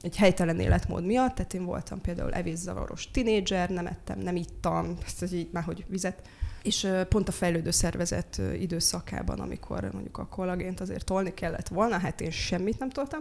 [0.00, 5.32] egy helytelen életmód miatt, tehát én voltam például evészavaros tinédzser, nem ettem, nem ittam, hogy
[5.32, 6.28] így már hogy vizet,
[6.62, 12.20] és pont a fejlődő szervezet időszakában, amikor mondjuk a kollagént azért tolni kellett volna, hát
[12.20, 13.20] én semmit nem toltam,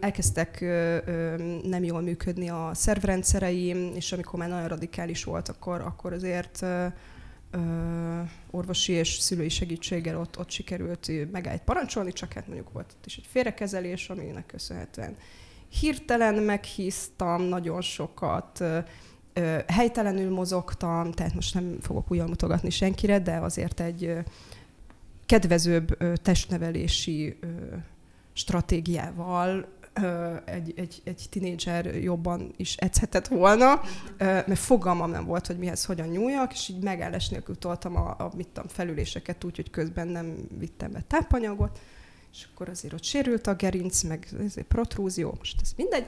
[0.00, 0.60] elkezdtek
[1.62, 6.64] nem jól működni a szervrendszereim, és amikor már nagyon radikális volt, akkor, akkor azért
[8.50, 13.16] orvosi és szülői segítséggel ott, ott sikerült megállt parancsolni, csak hát mondjuk volt ott is
[13.16, 15.16] egy félrekezelés, aminek köszönhetően
[15.80, 18.64] hirtelen meghíztam nagyon sokat,
[19.66, 24.16] helytelenül mozogtam, tehát most nem fogok újra mutogatni senkire, de azért egy
[25.26, 27.38] kedvezőbb testnevelési
[28.32, 29.66] stratégiával
[30.44, 33.80] egy, egy, egy tinédzser jobban is edzhetett volna,
[34.18, 38.30] mert fogalmam nem volt, hogy mihez hogyan nyúljak, és így megállás nélkül toltam a, a
[38.36, 41.80] mit tudom, felüléseket úgy, hogy közben nem vittem be tápanyagot,
[42.32, 46.06] és akkor azért ott sérült a gerinc, meg ezért protrúzió, most ez mindegy.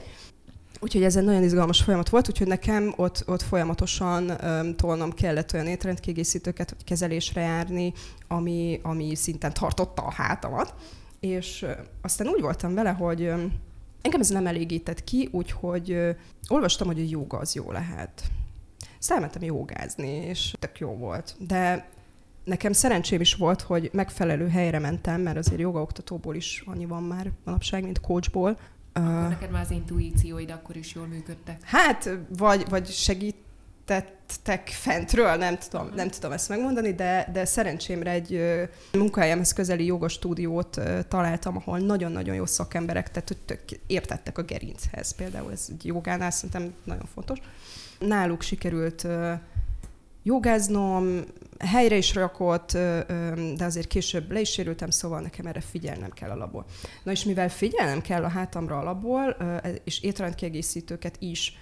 [0.79, 5.53] Úgyhogy ez egy nagyon izgalmas folyamat volt, úgyhogy nekem ott, ott folyamatosan um, tolnom kellett
[5.53, 7.93] olyan étrendkiegészítőket, hogy kezelésre járni,
[8.27, 10.73] ami, ami szinten tartotta a hátamat.
[11.19, 11.65] És
[12.01, 13.43] aztán úgy voltam vele, hogy ö,
[14.07, 16.11] engem ez nem elégített ki, úgyhogy ö,
[16.47, 18.23] olvastam, hogy a joga az jó lehet.
[18.99, 21.35] Aztán elmentem jogázni, és tök jó volt.
[21.39, 21.89] De
[22.43, 27.31] nekem szerencsém is volt, hogy megfelelő helyre mentem, mert azért jogaoktatóból is annyi van már
[27.43, 28.57] manapság, mint coachból.
[28.93, 31.63] Akkor neked már az intuícióid akkor is jól működtek.
[31.63, 32.85] Hát, vagy, vagy
[33.87, 38.41] segítettek fentről, nem tudom, nem tudom ezt megmondani, de, de szerencsémre egy
[38.93, 45.11] munkahelyemhez közeli jogastúdiót ö, találtam, ahol nagyon-nagyon jó szakemberek, tehát hogy tök értettek a gerinchez.
[45.11, 47.39] Például ez egy jogánál szerintem nagyon fontos.
[47.99, 49.07] Náluk sikerült
[50.23, 51.23] jogáznom,
[51.59, 52.71] helyre is rakott,
[53.57, 56.65] de azért később le is sérültem, szóval nekem erre figyelnem kell alapból.
[57.03, 59.37] Na és mivel figyelnem kell a hátamra alapból,
[59.83, 61.57] és étrendkiegészítőket is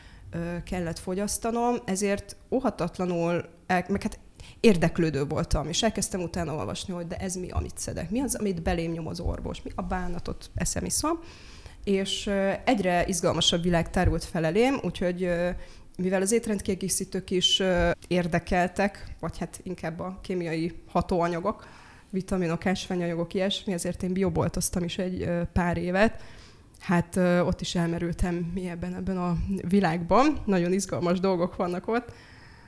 [0.63, 4.19] kellett fogyasztanom, ezért óhatatlanul, el, meg hát
[4.60, 8.62] érdeklődő voltam, és elkezdtem utána olvasni, hogy de ez mi, amit szedek, mi az, amit
[8.62, 11.19] belém nyom az orvos, mi a bánatot eszem, iszom,
[11.84, 12.30] és
[12.65, 15.30] egyre izgalmasabb világ tárult fel elém, úgyhogy
[15.98, 17.62] mivel az étrendkiegészítők is
[18.08, 21.67] érdekeltek, vagy hát inkább a kémiai hatóanyagok,
[22.10, 26.21] vitaminok, ásványanyagok, ilyesmi, ezért én bioboltoztam is egy pár évet.
[26.86, 30.39] Hát ott is elmerültem mi ebben, ebben a világban.
[30.45, 32.12] Nagyon izgalmas dolgok vannak ott.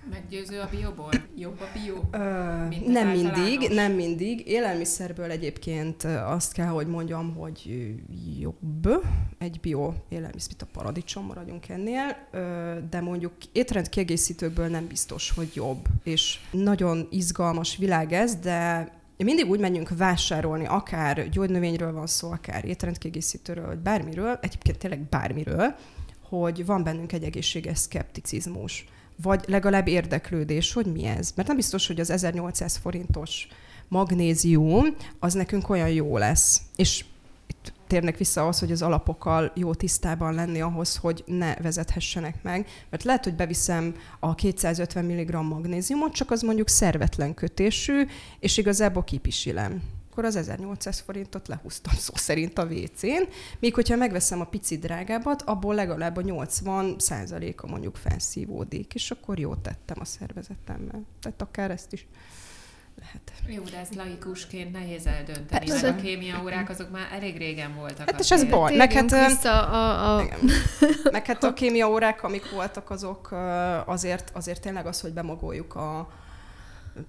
[0.10, 1.10] Meggyőző a bioból?
[1.36, 1.96] Jobb a bio?
[2.12, 3.22] Ö, nem általános.
[3.22, 4.48] mindig, nem mindig.
[4.48, 7.94] Élelmiszerből egyébként azt kell, hogy mondjam, hogy
[8.40, 9.04] jobb
[9.38, 12.18] egy bio élelmiszer, mint a paradicsom, maradjunk ennél,
[12.90, 15.86] de mondjuk étrendkiegészítőkből nem biztos, hogy jobb.
[16.04, 18.92] És nagyon izgalmas világ ez, de
[19.26, 25.76] mindig úgy menjünk vásárolni, akár gyógynövényről van szó, akár étrendkiegészítőről, vagy bármiről, egyébként tényleg bármiről,
[26.30, 28.86] hogy van bennünk egy egészséges szkepticizmus,
[29.22, 31.32] vagy legalább érdeklődés, hogy mi ez.
[31.36, 33.48] Mert nem biztos, hogy az 1800 forintos
[33.88, 34.86] magnézium
[35.20, 36.62] az nekünk olyan jó lesz.
[36.76, 37.06] És
[37.48, 42.68] itt térnek vissza ahhoz, hogy az alapokkal jó tisztában lenni ahhoz, hogy ne vezethessenek meg.
[42.90, 48.06] Mert lehet, hogy beviszem a 250 mg magnéziumot, csak az mondjuk szervetlen kötésű,
[48.40, 49.82] és igazából kipisilem
[50.18, 53.28] akkor az 1800 forintot lehúztam szó szerint a WC-n,
[53.60, 59.40] míg hogyha megveszem a pici drágábbat, abból legalább a 80 százaléka mondjuk felszívódik, és akkor
[59.40, 61.06] jót tettem a szervezetemmel.
[61.22, 62.08] Tehát akár ezt is
[63.00, 63.32] lehet.
[63.48, 67.76] Jó, de ezt laikusként nehéz eldönteni, hát, mert a kémia órák azok már elég régen
[67.76, 68.10] voltak.
[68.10, 68.76] Hát és ez baj.
[68.76, 70.28] Meg hát, vissza a, a...
[71.12, 73.36] meg hát a kémia órák, amik voltak, azok
[73.86, 76.10] azért, azért tényleg az, hogy bemagoljuk a,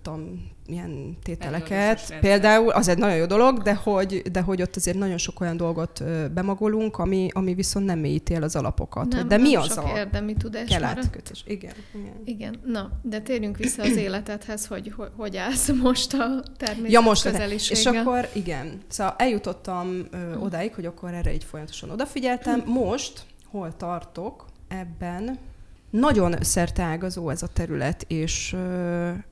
[0.03, 2.14] tudom, milyen tételeket.
[2.20, 5.57] Például az egy nagyon jó dolog, de hogy, de hogy ott azért nagyon sok olyan
[5.57, 9.07] dolgot bemagolunk, ami, ami viszont nem mélyíti el az alapokat.
[9.09, 11.44] Nem, de nem mi az sok a érdemi tudás keletkötés?
[11.46, 12.14] Igen, igen.
[12.24, 12.61] Igen.
[12.64, 17.27] Na, de térjünk vissza az életedhez, hogy hogy, hogy állsz most a természet ja, most
[17.70, 18.81] És akkor igen.
[18.88, 22.62] Szóval eljutottam ö, odáig, hogy akkor erre így folyamatosan odafigyeltem.
[22.66, 25.38] Most hol tartok ebben,
[25.90, 28.57] nagyon szerteágazó ez a terület, és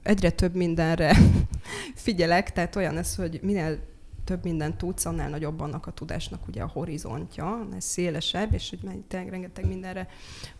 [0.02, 1.16] egyre több mindenre
[1.94, 3.78] figyelek, tehát olyan ez, hogy minél
[4.24, 8.98] több mindent tudsz, annál nagyobb annak a tudásnak ugye a horizontja, ez szélesebb, és hogy
[9.08, 10.08] tényleg rengeteg mindenre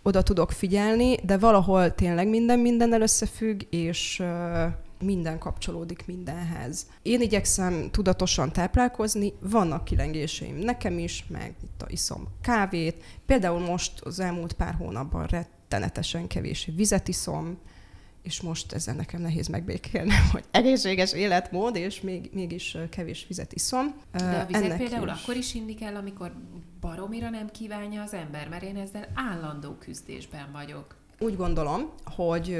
[0.02, 4.22] oda tudok figyelni, de valahol tényleg minden mindennel összefügg, és
[5.00, 6.87] minden kapcsolódik mindenhez.
[7.02, 13.04] Én igyekszem tudatosan táplálkozni, vannak kilengéseim nekem is, meg itt iszom kávét.
[13.26, 15.26] Például most az elmúlt pár hónapban
[15.68, 17.59] rettenetesen kevés vizet iszom,
[18.22, 23.94] és most ezzel nekem nehéz megbékélni, hogy egészséges életmód, és még, mégis kevés vizet iszom.
[24.12, 25.22] De a vizet Ennek például is.
[25.22, 26.33] akkor is inni kell, amikor
[26.81, 30.96] baromira nem kívánja az ember, mert én ezzel állandó küzdésben vagyok.
[31.18, 32.57] Úgy gondolom, hogy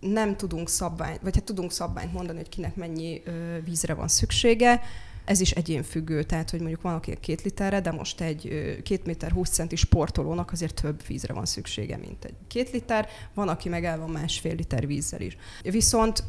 [0.00, 3.22] nem tudunk szabványt, vagy hát tudunk szabványt mondani, hogy kinek mennyi
[3.64, 4.80] vízre van szüksége,
[5.28, 9.30] ez is egyénfüggő, tehát hogy mondjuk van, aki két literre, de most egy két méter
[9.30, 13.84] 20 centi sportolónak azért több vízre van szüksége, mint egy két liter, van, aki meg
[13.84, 15.36] el van másfél liter vízzel is.
[15.62, 16.24] Viszont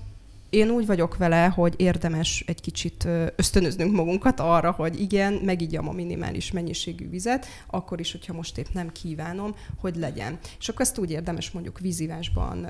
[0.50, 5.92] én úgy vagyok vele, hogy érdemes egy kicsit ösztönöznünk magunkat arra, hogy igen, megígyam a
[5.92, 10.40] minimális mennyiségű vizet, akkor is, hogyha most épp nem kívánom, hogy legyen.
[10.60, 12.70] És akkor ezt úgy érdemes mondjuk vízívásban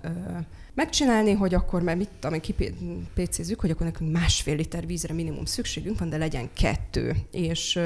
[0.73, 5.99] megcsinálni, hogy akkor, mert mit tudom, kipécézzük, hogy akkor nekünk másfél liter vízre minimum szükségünk
[5.99, 7.15] van, de legyen kettő.
[7.31, 7.79] És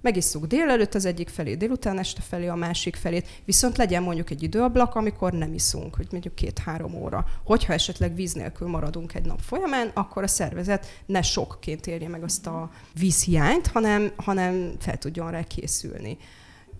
[0.00, 4.42] megisszuk délelőtt az egyik felé, délután este felé a másik felét, viszont legyen mondjuk egy
[4.42, 7.24] időablak, amikor nem iszunk, hogy mondjuk két-három óra.
[7.44, 12.22] Hogyha esetleg víz nélkül maradunk egy nap folyamán, akkor a szervezet ne sokként érje meg
[12.22, 16.16] azt a vízhiányt, hanem, hanem fel tudjon rá készülni.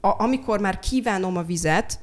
[0.00, 2.00] A, amikor már kívánom a vizet,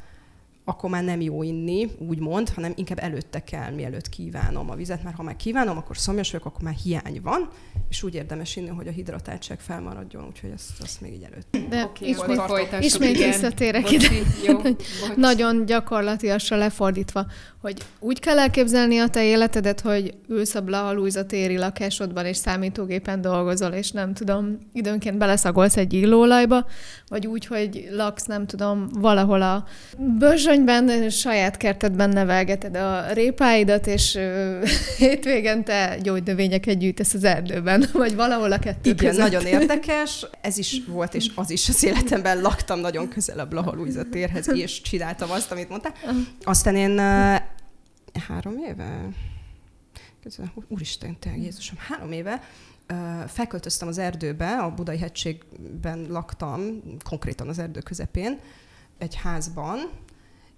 [0.70, 5.16] akkor már nem jó inni, úgymond, hanem inkább előtte kell, mielőtt kívánom a vizet, mert
[5.16, 7.50] ha már kívánom, akkor szomjas vagyok, akkor már hiány van,
[7.90, 11.58] és úgy érdemes inni, hogy a hidratáltság felmaradjon, úgyhogy ezt, azt még így előtt.
[11.70, 12.42] De okay, ismét,
[12.80, 14.08] ismét visszatérek ide.
[14.46, 14.60] Jó,
[15.16, 17.26] Nagyon gyakorlatilag lefordítva,
[17.62, 22.38] hogy úgy kell elképzelni a te életedet, hogy ülsz a Blaha Luisa téri lakásodban, és
[22.38, 26.66] számítógépen dolgozol, és nem tudom, időnként beleszagolsz egy illóolajba,
[27.08, 29.66] vagy úgy, hogy laksz, nem tudom, valahol a
[30.66, 34.20] bőzsönyben, saját kertedben nevelgeted a répáidat, és
[34.98, 39.32] hétvégente gyógynövényeket gyűjtesz az erdőben, vagy valahol a kettő Igen, között.
[39.32, 40.26] nagyon érdekes.
[40.42, 44.50] Ez is volt, és az is az életemben laktam nagyon közel a Blaha Luisa térhez,
[44.50, 45.94] és csináltam azt, amit mondtál.
[46.44, 46.98] Aztán én
[48.28, 49.10] három éve,
[50.68, 52.44] úristen, te Jézusom, három éve
[53.28, 56.62] felköltöztem az erdőbe, a Budai hegységben laktam,
[57.04, 58.40] konkrétan az erdő közepén,
[58.98, 59.90] egy házban,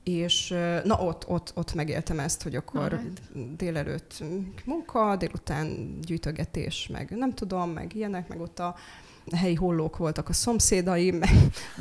[0.03, 3.21] és na ott, ott, ott megéltem ezt, hogy akkor right.
[3.57, 4.23] délelőtt
[4.65, 8.75] munka, délután gyűjtögetés, meg nem tudom, meg ilyenek, meg ott a
[9.35, 11.29] helyi hollók voltak a szomszédaim, meg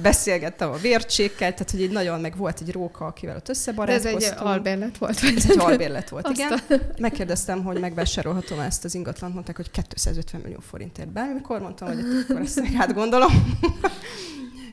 [0.02, 4.22] beszélgettem a vércsékkel, tehát hogy egy nagyon, meg volt egy róka, akivel ott összebarátkoztunk.
[4.22, 5.20] ez egy albérlet volt?
[5.20, 5.36] Vagy?
[5.36, 6.60] Ez egy albérlet volt, igen.
[6.98, 12.40] Megkérdeztem, hogy megvásárolhatom ezt az ingatlant, mondták, hogy 250 millió forintért bármikor, mondtam, hogy akkor
[12.40, 13.58] ezt meg átgondolom.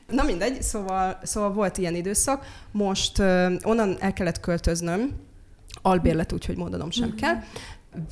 [0.06, 2.46] Na mindegy, szóval, szóval volt ilyen időszak.
[2.70, 5.12] Most uh, onnan el kellett költöznöm,
[5.82, 7.16] albérlet, úgyhogy mondanom sem mm-hmm.
[7.16, 7.42] kell.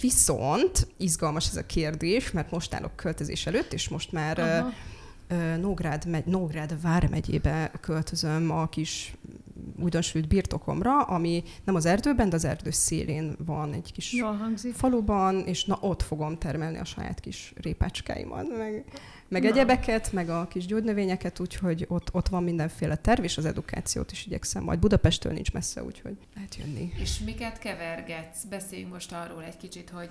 [0.00, 4.72] Viszont izgalmas ez a kérdés, mert most állok költözés előtt, és most már Aha.
[5.60, 9.14] Nógrád, megy, Nógrád vármegyébe költözöm a kis
[9.80, 14.22] újdonsült birtokomra, ami nem az erdőben, de az erdő szélén van egy kis
[14.74, 18.84] faluban, és na ott fogom termelni a saját kis répácskáimat, meg,
[19.34, 19.48] meg Na.
[19.48, 24.26] egyebeket, meg a kis gyógynövényeket, úgyhogy ott, ott van mindenféle terv, és az edukációt is
[24.26, 24.62] igyekszem.
[24.62, 26.92] Majd Budapesttől nincs messze, úgyhogy lehet jönni.
[26.96, 28.44] És miket kevergetsz?
[28.44, 30.08] Beszéljünk most arról egy kicsit, hogy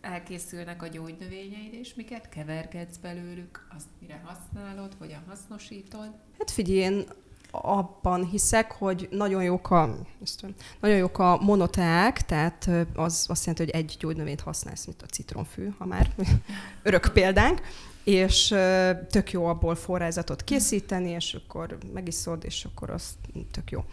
[0.00, 6.10] elkészülnek a gyógynövényeid, és miket kevergetsz belőlük, azt mire használod, hogyan hasznosítod.
[6.38, 7.04] Hát figyelj, én
[7.50, 9.96] abban hiszek, hogy nagyon jók a,
[10.36, 15.06] tudom, nagyon jók a monoteák, tehát az azt jelenti, hogy egy gyógynövényt használsz, mint a
[15.06, 16.10] citromfű, ha már
[16.82, 17.60] örök példánk,
[18.04, 18.54] és
[19.10, 23.16] tök jó abból forrázatot készíteni, és akkor megiszod, és akkor az
[23.50, 23.84] tök jó.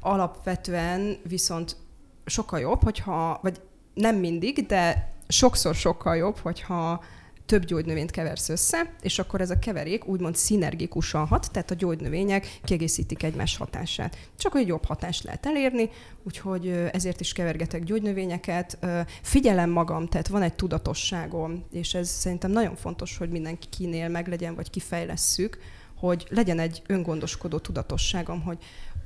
[0.00, 1.76] Alapvetően viszont
[2.24, 3.60] sokkal jobb, hogyha, vagy
[3.94, 7.04] nem mindig, de sokszor sokkal jobb, hogyha
[7.48, 12.58] több gyógynövényt keversz össze, és akkor ez a keverék úgymond szinergikusan hat, tehát a gyógynövények
[12.64, 14.16] kiegészítik egymás hatását.
[14.38, 15.90] Csak hogy jobb hatást lehet elérni,
[16.22, 18.78] úgyhogy ezért is kevergetek gyógynövényeket.
[19.22, 24.70] Figyelem magam, tehát van egy tudatosságom, és ez szerintem nagyon fontos, hogy mindenkinél meglegyen, vagy
[24.70, 25.58] kifejlesszük,
[25.96, 28.58] hogy legyen egy öngondoskodó tudatosságom, hogy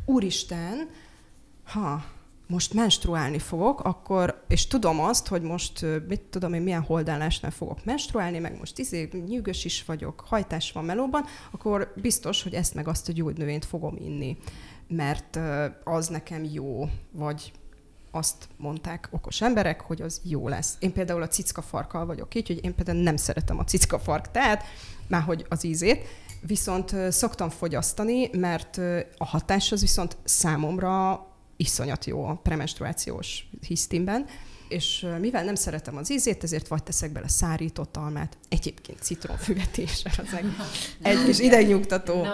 [0.04, 0.88] úristen,
[1.64, 2.04] ha
[2.52, 7.84] most menstruálni fogok, akkor, és tudom azt, hogy most, mit tudom én, milyen holdálásnál fogok
[7.84, 12.88] menstruálni, meg most izé, nyűgös is vagyok, hajtás van melóban, akkor biztos, hogy ezt meg
[12.88, 14.36] azt a gyógynövényt fogom inni,
[14.88, 15.38] mert
[15.84, 17.52] az nekem jó, vagy
[18.10, 20.76] azt mondták okos emberek, hogy az jó lesz.
[20.80, 24.64] Én például a cickafarkkal vagyok így, hogy én például nem szeretem a cickafark teát,
[25.06, 26.06] már hogy az ízét,
[26.46, 28.76] viszont szoktam fogyasztani, mert
[29.18, 31.26] a hatás az viszont számomra
[31.56, 34.26] iszonyat jó a premenstruációs hisztimben,
[34.68, 40.02] és mivel nem szeretem az ízét, ezért vagy teszek bele szárított almát, egyébként citronfüvet is,
[40.04, 40.46] az egy,
[41.12, 42.26] egy kis idegnyugtató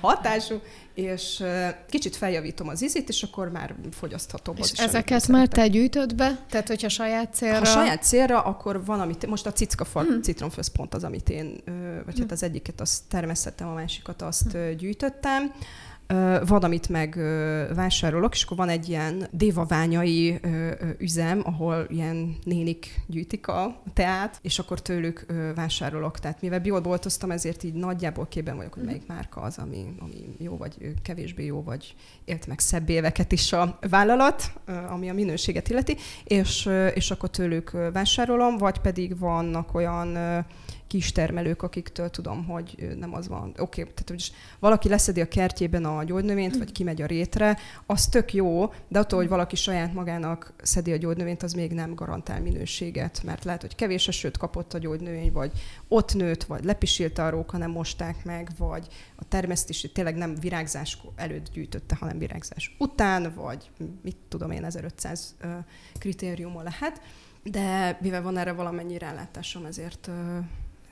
[0.00, 0.60] hatású,
[0.94, 1.44] és
[1.88, 4.56] kicsit feljavítom az ízét, és akkor már fogyaszthatom.
[4.56, 6.44] És ezeket már te gyűjtöd be?
[6.50, 7.58] Tehát, hogyha saját célra...
[7.58, 10.12] Ha saját célra, akkor van, amit most a cickafar Mhm.
[10.14, 10.20] mm.
[10.20, 11.60] citromfőz pont az, amit én,
[12.04, 15.52] vagy hát az egyiket azt termesztettem, a másikat azt ö, gyűjtöttem.
[16.06, 20.40] Ö, Van, amit meg ö, vásárolok, és akkor van egy ilyen dévaványai
[20.98, 26.18] üzem, ahol ilyen nénik gyűjtik a teát, és akkor tőlük vásárolok.
[26.18, 30.56] Tehát mivel bioboltoztam, ezért így nagyjából képben vagyok, hogy melyik márka az, ami, ami jó,
[30.56, 31.94] vagy kevésbé jó, vagy
[32.24, 34.52] élt meg szebb éveket is a vállalat,
[34.90, 40.16] ami a minőséget illeti, és, és akkor tőlük vásárolom, vagy pedig vannak olyan
[40.94, 43.48] ö, kis termelők, akiktől tudom, hogy nem az van.
[43.58, 48.06] Oké, okay, tehát hogy valaki leszedi a kertjében a gyógynövényt, vagy kimegy a rétre, az
[48.06, 52.40] tök jó, de attól, hogy valaki saját magának szedi a gyógynövényt, az még nem garantál
[52.40, 55.52] minőséget, mert lehet, hogy kevés esőt kapott a gyógynövény, vagy
[55.88, 58.86] ott nőtt, vagy lepisilte a róka, nem mosták meg, vagy
[59.16, 63.70] a termesztési tényleg nem virágzás előtt gyűjtötte, hanem virágzás után, vagy
[64.02, 65.48] mit tudom én, 1500 ö,
[65.98, 67.00] kritériuma lehet.
[67.42, 70.10] De mivel van erre valamennyi rálátásom, ezért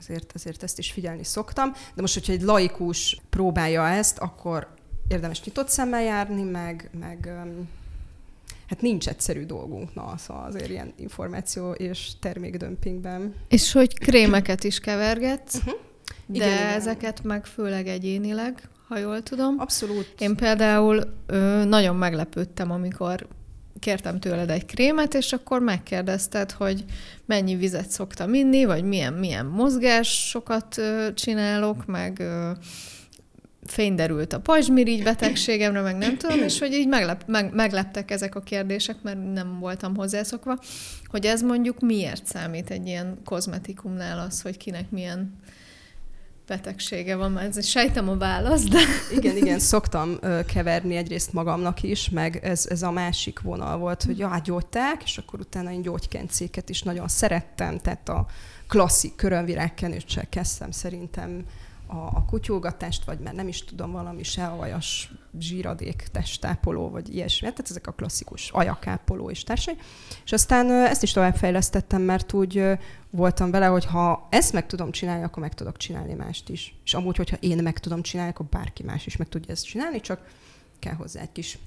[0.07, 1.71] ezért, ezért ezt is figyelni szoktam.
[1.95, 4.67] De most, hogyha egy laikus próbálja ezt, akkor
[5.07, 7.29] érdemes nyitott szemmel járni, meg, meg
[8.67, 13.33] hát nincs egyszerű dolgunk, na, szóval azért ilyen információ és termékdömpingben.
[13.47, 15.73] És hogy krémeket is kevergetsz, Uh-huh.
[16.25, 16.67] de Igen, igen.
[16.67, 19.55] ezeket meg főleg egyénileg, ha jól tudom.
[19.59, 20.13] Abszolút.
[20.19, 23.27] Én például ö, nagyon meglepődtem, amikor
[23.83, 26.85] kértem tőled egy krémet, és akkor megkérdezted, hogy
[27.25, 30.81] mennyi vizet szoktam inni, vagy milyen, milyen mozgásokat
[31.13, 32.23] csinálok, meg
[33.65, 38.41] fényderült a pajzsmirigy betegségemre, meg nem tudom, és hogy így meglep, meg, megleptek ezek a
[38.41, 40.59] kérdések, mert nem voltam hozzászokva,
[41.05, 45.35] hogy ez mondjuk miért számít egy ilyen kozmetikumnál az, hogy kinek milyen
[46.47, 48.79] betegsége van, mert ez sejtem a választ, de
[49.11, 54.17] Igen, igen, szoktam keverni egyrészt magamnak is, meg ez, ez a másik vonal volt, hogy
[54.17, 58.25] ja, gyógyták, és akkor utána én gyógykencéket is nagyon szerettem, tehát a
[58.67, 61.45] klasszik körönvirágkenőccsel kezdtem szerintem
[61.87, 67.47] a, a kutyulgatást, vagy már nem is tudom, valami se aljas zsíradék testápoló, vagy ilyesmi.
[67.47, 69.77] Tehát ezek a klasszikus ajakápoló és társai.
[70.25, 72.63] És aztán ezt is továbbfejlesztettem, mert úgy
[73.09, 76.75] voltam vele, hogy ha ezt meg tudom csinálni, akkor meg tudok csinálni mást is.
[76.83, 79.99] És amúgy, hogyha én meg tudom csinálni, akkor bárki más is meg tudja ezt csinálni,
[79.99, 80.27] csak
[80.79, 81.57] kell hozzá egy kis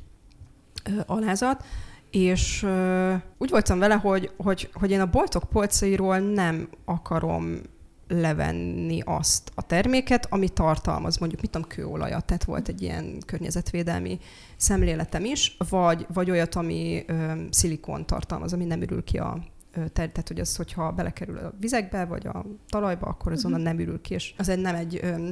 [0.85, 1.65] ö, alázat.
[2.11, 7.61] És ö, úgy voltam vele, hogy, hogy, hogy én a boltok polcairól nem akarom
[8.09, 14.19] levenni azt a terméket, ami tartalmaz mondjuk, mit tudom, kőolajat, tehát volt egy ilyen környezetvédelmi
[14.57, 20.09] szemléletem is, vagy, vagy olyat, ami ö, szilikon tartalmaz, ami nem ürül ki a ter,
[20.09, 24.01] tehát hogy az, hogyha belekerül a vizekbe, vagy a talajba, akkor az onnan nem ürül
[24.01, 25.31] ki, és az egy nem egy ö,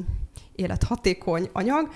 [0.55, 1.89] élethatékony anyag,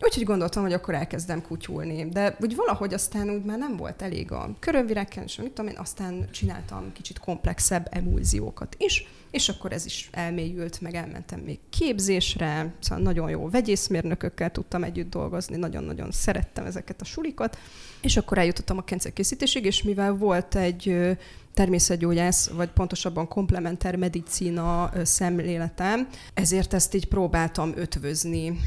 [0.00, 2.08] Úgyhogy gondoltam, hogy akkor elkezdem kutyulni.
[2.08, 5.78] De úgy valahogy aztán úgy már nem volt elég a körönvirágken, és mit tudom én,
[5.78, 9.06] aztán csináltam kicsit komplexebb emulziókat is,
[9.36, 15.10] és akkor ez is elmélyült, meg elmentem még képzésre, szóval nagyon jó vegyészmérnökökkel tudtam együtt
[15.10, 17.58] dolgozni, nagyon-nagyon szerettem ezeket a sulikat,
[18.00, 21.16] és akkor eljutottam a készítésig, és mivel volt egy
[21.54, 28.60] természetgyógyász, vagy pontosabban komplementer medicína szemléletem, ezért ezt így próbáltam ötvözni,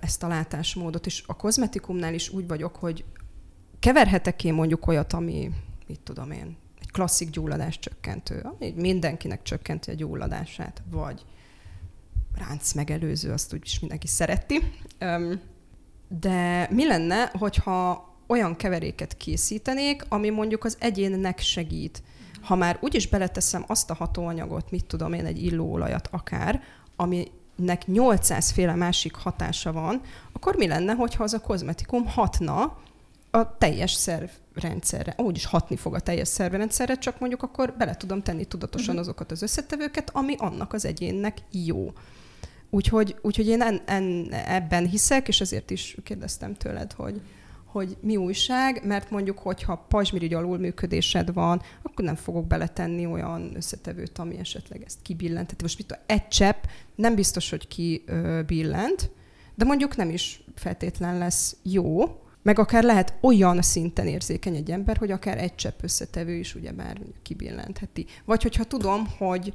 [0.00, 3.04] ezt a látásmódot, és a kozmetikumnál is úgy vagyok, hogy
[3.78, 5.50] keverhetek én mondjuk olyat, ami,
[5.86, 6.56] mit tudom én,
[6.92, 11.24] klasszik gyulladás csökkentő, ami mindenkinek csökkenti a gyulladását, vagy
[12.34, 14.72] ránc megelőző, azt úgyis mindenki szereti.
[16.08, 22.02] De mi lenne, hogyha olyan keveréket készítenék, ami mondjuk az egyénnek segít.
[22.40, 26.62] Ha már úgyis beleteszem azt a hatóanyagot, mit tudom én, egy illóolajat akár,
[26.96, 30.00] aminek 800 féle másik hatása van,
[30.32, 32.78] akkor mi lenne, hogyha az a kozmetikum hatna
[33.30, 35.14] a teljes szervrendszerre.
[35.16, 39.00] Úgy is hatni fog a teljes szervrendszerre, csak mondjuk akkor bele tudom tenni tudatosan uh-huh.
[39.00, 41.92] azokat az összetevőket, ami annak az egyénnek jó.
[42.70, 47.20] Úgyhogy, úgyhogy én en, en, ebben hiszek, és ezért is kérdeztem tőled, hogy,
[47.64, 54.18] hogy mi újság, mert mondjuk, hogyha pajzsmirigy alulműködésed van, akkor nem fogok beletenni olyan összetevőt,
[54.18, 55.46] ami esetleg ezt kibillent.
[55.46, 56.64] Tehát most mit egy csepp
[56.94, 59.10] nem biztos, hogy kibillent,
[59.54, 62.04] de mondjuk nem is feltétlen lesz jó,
[62.42, 67.00] meg akár lehet olyan szinten érzékeny egy ember, hogy akár egy csepp összetevő is ugyebár
[67.22, 68.06] kibillentheti.
[68.24, 69.52] Vagy hogyha tudom, hogy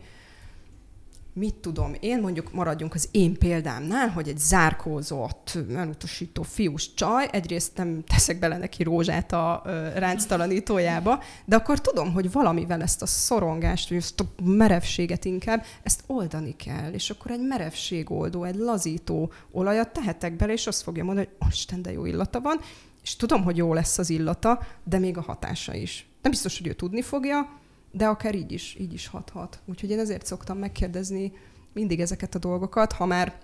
[1.37, 7.77] mit tudom én, mondjuk maradjunk az én példámnál, hogy egy zárkózott, elutasító fiús csaj, egyrészt
[7.77, 9.61] nem teszek bele neki rózsát a
[9.95, 16.03] ránctalanítójába, de akkor tudom, hogy valamivel ezt a szorongást, vagy ezt a merevséget inkább, ezt
[16.07, 21.27] oldani kell, és akkor egy merevségoldó, egy lazító olajat tehetek bele, és azt fogja mondani,
[21.39, 22.59] hogy Isten, de jó illata van,
[23.03, 26.07] és tudom, hogy jó lesz az illata, de még a hatása is.
[26.21, 27.63] Nem biztos, hogy ő tudni fogja,
[27.95, 29.59] de akár így is, így is hathat.
[29.65, 31.33] Úgyhogy én ezért szoktam megkérdezni
[31.73, 33.39] mindig ezeket a dolgokat, ha már,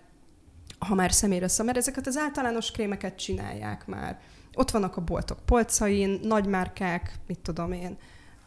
[0.80, 4.20] ha már személyre szem, mert ezeket az általános krémeket csinálják már.
[4.54, 7.97] Ott vannak a boltok polcain, nagymárkák, mit tudom én,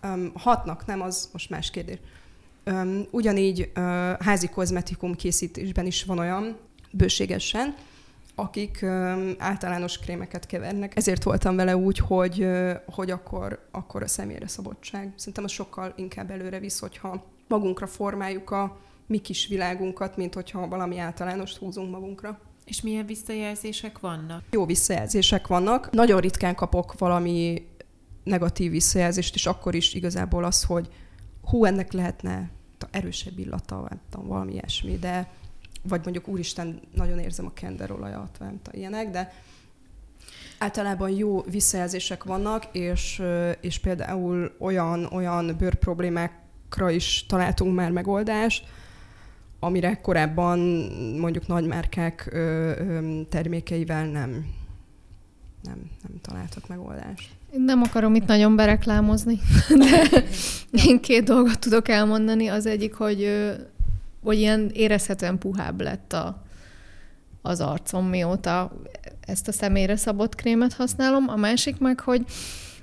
[0.02, 1.98] um, hatnak, nem, az most más kérdés.
[2.66, 3.82] Um, ugyanígy uh,
[4.20, 6.56] házi kozmetikum készítésben is van olyan,
[6.90, 7.74] bőségesen,
[8.34, 8.82] akik
[9.38, 10.96] általános krémeket kevernek.
[10.96, 12.48] Ezért voltam vele úgy, hogy,
[12.86, 15.12] hogy akkor, akkor a személyre szabadság.
[15.16, 18.76] Szerintem az sokkal inkább előre visz, hogyha magunkra formáljuk a
[19.06, 22.40] mi kis világunkat, mint hogyha valami általánost húzunk magunkra.
[22.64, 24.42] És milyen visszajelzések vannak?
[24.50, 25.90] Jó visszajelzések vannak.
[25.90, 27.66] Nagyon ritkán kapok valami
[28.24, 30.88] negatív visszajelzést, és akkor is igazából az, hogy
[31.42, 32.50] hú, ennek lehetne
[32.90, 35.32] erősebb illata, vagy valami ilyesmi, de
[35.88, 39.32] vagy mondjuk úristen, nagyon érzem a kenderolajat, nem ilyenek, de
[40.58, 43.22] általában jó visszajelzések vannak, és,
[43.60, 48.64] és például olyan, olyan bőrproblémákra is találtunk már megoldást,
[49.60, 50.58] amire korábban
[51.18, 52.36] mondjuk nagymárkák
[53.28, 54.30] termékeivel nem,
[55.62, 57.28] nem, nem találtak megoldást.
[57.52, 59.38] Én nem akarom itt nagyon bereklámozni,
[59.80, 60.22] de
[60.86, 62.48] én két dolgot tudok elmondani.
[62.48, 63.52] Az egyik, hogy
[64.24, 66.42] hogy ilyen érezhetően puhább lett a,
[67.42, 68.72] az arcom, mióta
[69.20, 71.28] ezt a személyre szabott krémet használom.
[71.28, 72.24] A másik meg, hogy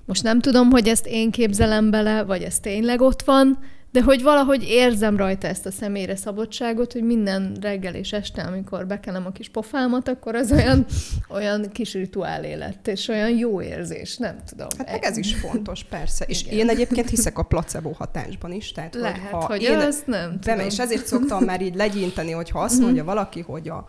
[0.05, 3.59] most nem tudom, hogy ezt én képzelem bele, vagy ez tényleg ott van,
[3.91, 8.87] de hogy valahogy érzem rajta ezt a személyre szabadságot, hogy minden reggel és este, amikor
[8.87, 10.85] bekenem a kis pofámat, akkor az olyan,
[11.29, 14.67] olyan kis rituálé lett, és olyan jó érzés, nem tudom.
[14.77, 16.25] Hát meg ez is fontos, persze.
[16.25, 16.57] És Igen.
[16.57, 18.71] én egyébként hiszek a placebo hatásban is.
[18.71, 20.59] Tehát, Lehet, hogy, ha hogy én azt nem tudom.
[20.59, 22.83] És ezért szoktam már így legyinteni, hogyha azt mhm.
[22.83, 23.87] mondja valaki, hogy a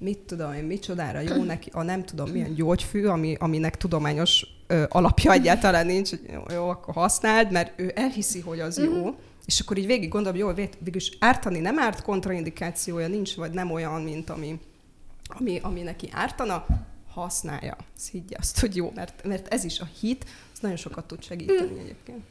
[0.00, 4.84] mit tudom én, micsodára jó neki, a nem tudom milyen gyógyfű, ami, aminek tudományos ö,
[4.88, 9.14] alapja egyáltalán nincs, hogy jó, jó, akkor használd, mert ő elhiszi, hogy az jó, mm-hmm.
[9.46, 14.02] és akkor így végig gondolom, jó, végülis ártani nem árt, kontraindikációja nincs, vagy nem olyan,
[14.02, 14.60] mint ami,
[15.28, 16.66] ami, ami neki ártana,
[17.12, 17.76] használja.
[18.10, 21.72] Higgye azt, hogy jó, mert, mert ez is a hit, az nagyon sokat tud segíteni
[21.72, 21.78] mm.
[21.78, 22.22] egyébként.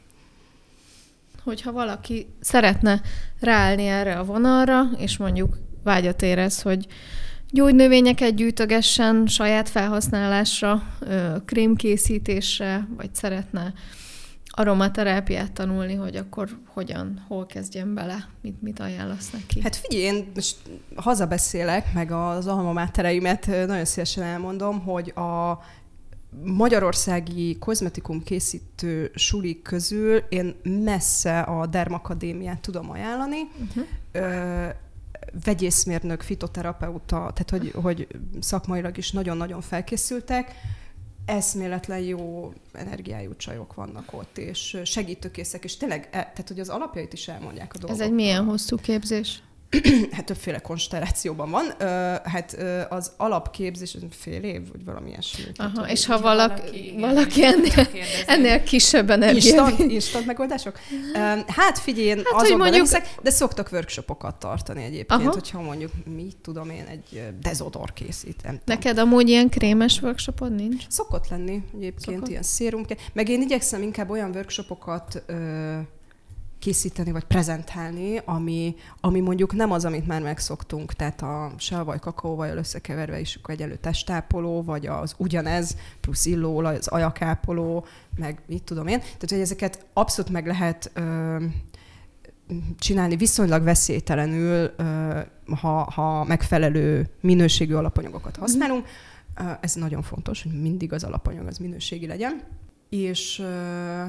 [1.44, 3.02] Hogyha valaki szeretne
[3.40, 6.86] ráállni erre a vonalra, és mondjuk vágyat érez, hogy
[7.52, 10.82] gyógynövényeket gyűjtögessen saját felhasználásra,
[11.44, 13.72] krémkészítésre, vagy szeretne
[14.50, 19.60] aromaterápiát tanulni, hogy akkor hogyan, hol kezdjen bele, mit, mit ajánlasz neki?
[19.62, 20.56] Hát figyelj, én most
[20.94, 25.58] hazabeszélek, meg az alma mátereimet nagyon szívesen elmondom, hogy a
[26.44, 33.40] magyarországi kozmetikum készítő sulik közül én messze a Dermakadémiát tudom ajánlani.
[33.40, 33.84] Uh-huh
[35.44, 38.06] vegyészmérnök, fitoterapeuta, tehát hogy, hogy
[38.40, 40.54] szakmailag is nagyon-nagyon felkészültek,
[41.24, 47.12] eszméletlen jó energiájú csajok vannak ott, és segítőkészek, és tényleg, e, tehát hogy az alapjait
[47.12, 48.00] is elmondják a dolgok.
[48.00, 49.42] Ez egy milyen hosszú képzés?
[50.16, 51.74] hát többféle konstellációban van.
[51.78, 51.84] Ö,
[52.24, 55.44] hát ö, az alapképzés fél év, vagy valami ilyesmi.
[55.56, 57.88] Aha, és ha valaki, valaki, ennél,
[58.26, 59.34] ennél kisebb energia.
[59.34, 60.78] Instant, instant megoldások?
[61.46, 62.80] Hát figyelj, én hát, azokban mondjuk...
[62.82, 65.30] hiszek, de szoktak workshopokat tartani egyébként, Aha.
[65.30, 68.42] hogyha mondjuk, mit tudom én, egy dezodor készít.
[68.42, 70.84] Nem Neked amúgy ilyen krémes workshopod nincs?
[70.88, 72.28] Szokott lenni egyébként, Szokott.
[72.28, 72.84] ilyen szérum.
[73.12, 75.78] Meg én igyekszem inkább olyan workshopokat ö,
[76.60, 81.52] készíteni vagy prezentálni, ami, ami mondjuk nem az, amit már megszoktunk, tehát a
[81.84, 87.86] vaj kakaóvajjal összekeverve is akkor egyenlő testápoló, vagy az ugyanez plusz illóolaj, az ajakápoló,
[88.16, 88.98] meg mit tudom én.
[88.98, 91.36] Tehát, hogy ezeket abszolút meg lehet ö,
[92.78, 95.18] csinálni viszonylag veszélytelenül, ö,
[95.60, 98.40] ha, ha megfelelő minőségű alapanyagokat mhm.
[98.40, 98.86] használunk.
[99.60, 102.42] Ez nagyon fontos, hogy mindig az alapanyag az minőségi legyen.
[102.88, 104.04] És ö,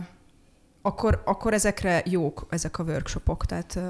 [0.82, 3.84] akkor, akkor ezekre jók ezek a workshopok, tehát uh,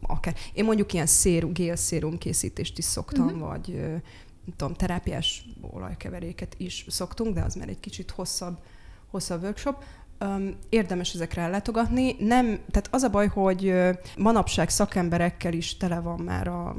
[0.00, 0.34] akár.
[0.52, 3.48] Én mondjuk ilyen szérum, gél-szérum készítést is szoktam, uh-huh.
[3.48, 3.80] vagy uh,
[4.44, 8.58] nem tudom, terápiás olajkeveréket is szoktunk, de az már egy kicsit hosszabb,
[9.10, 9.84] hosszabb workshop.
[10.24, 12.16] Um, érdemes ezekre ellátogatni.
[12.18, 13.74] Nem, tehát az a baj, hogy
[14.18, 16.76] manapság szakemberekkel is tele van már a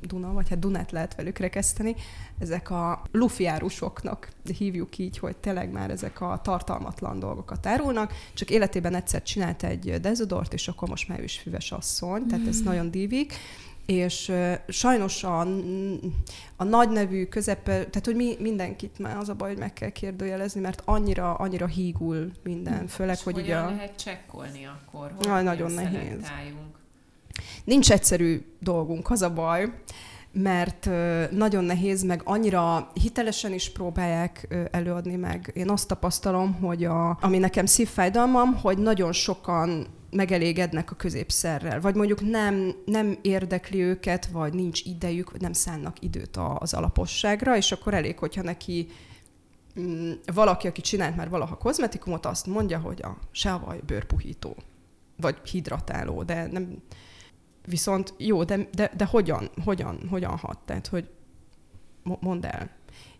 [0.00, 1.94] Duna, vagy hát Dunát lehet velük rekeszteni,
[2.42, 4.28] ezek a lufiárusoknak
[4.58, 10.00] hívjuk így, hogy tényleg már ezek a tartalmatlan dolgokat árulnak, csak életében egyszer csinált egy
[10.00, 12.64] dezodort, és akkor most már ő is füves asszony, tehát ez mm.
[12.64, 13.34] nagyon dívik
[13.86, 14.32] és
[14.68, 15.40] sajnos a,
[16.56, 19.88] a nagy nevű közepe, tehát hogy mi, mindenkit már az a baj, hogy meg kell
[19.88, 23.56] kérdőjelezni, mert annyira, annyira hígul minden, főleg, és hogy ugye...
[23.56, 23.70] a...
[23.70, 25.12] lehet csekkolni akkor?
[25.16, 26.26] Hogy nagyon nehéz.
[27.64, 29.72] Nincs egyszerű dolgunk, az a baj,
[30.32, 30.90] mert
[31.30, 35.50] nagyon nehéz, meg annyira hitelesen is próbálják előadni meg.
[35.54, 41.94] Én azt tapasztalom, hogy a, ami nekem szívfájdalmam, hogy nagyon sokan megelégednek a középszerrel, vagy
[41.94, 47.72] mondjuk nem, nem érdekli őket, vagy nincs idejük, vagy nem szánnak időt az alaposságra, és
[47.72, 48.88] akkor elég, hogyha neki
[49.80, 54.56] mm, valaki, aki csinált már valaha kozmetikumot, azt mondja, hogy a seavaj bőrpuhító,
[55.16, 56.82] vagy hidratáló, de nem,
[57.66, 60.58] Viszont jó, de, de, de hogyan, hogyan, hogyan hat?
[60.64, 61.08] Tehát, hogy
[62.02, 62.70] mondd el.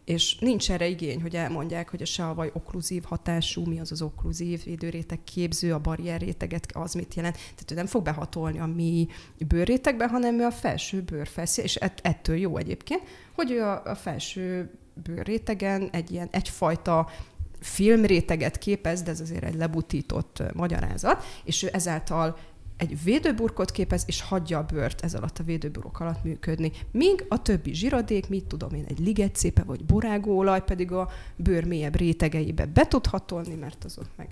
[0.04, 4.64] És nincs erre igény, hogy elmondják, hogy a seavaj okkluzív hatású, mi az az okkluzív
[4.64, 7.34] védőréteg képző, a barrierréteget, az mit jelent.
[7.34, 9.08] Tehát ő nem fog behatolni a mi
[9.48, 13.02] bőrrétegbe, hanem ő a felső bőrfeszély, és ett, ettől jó egyébként,
[13.34, 17.08] hogy ő a, a felső bőrrétegen egy ilyen egyfajta
[17.60, 22.36] filmréteget képez, de ez azért egy lebutított magyarázat, és ő ezáltal
[22.82, 26.72] egy védőburkot képez, és hagyja a bőrt ez alatt a védőburok alatt működni.
[26.90, 31.96] Míg a többi zsiradék, mit tudom én, egy ligetszépe vagy borágóolaj pedig a bőr mélyebb
[31.96, 34.28] rétegeibe be tud hatolni, mert azok meg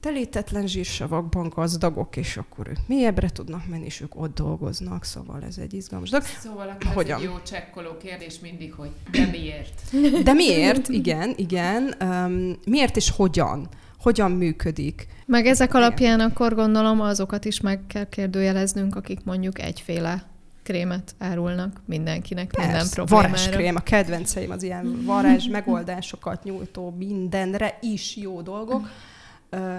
[0.00, 5.58] telítetlen zsírsavakban gazdagok, és akkor ők mélyebbre tudnak menni, és ők ott dolgoznak, szóval ez
[5.58, 6.26] egy izgalmas dolog.
[6.26, 7.16] Szóval akkor Hogyan?
[7.16, 9.82] ez egy jó csekkoló kérdés mindig, hogy de miért?
[10.24, 10.88] De miért?
[10.88, 11.94] Igen, igen.
[12.00, 13.68] Um, miért és hogyan?
[14.08, 15.06] Hogyan működik.
[15.26, 20.22] Meg ezek alapján akkor gondolom azokat is meg kell kérdőjeleznünk, akik mondjuk egyféle
[20.62, 23.28] krémet árulnak mindenkinek, Persze, minden problémára.
[23.28, 28.88] varázskrém, a kedvenceim az ilyen varázs megoldásokat nyújtó mindenre is jó dolgok.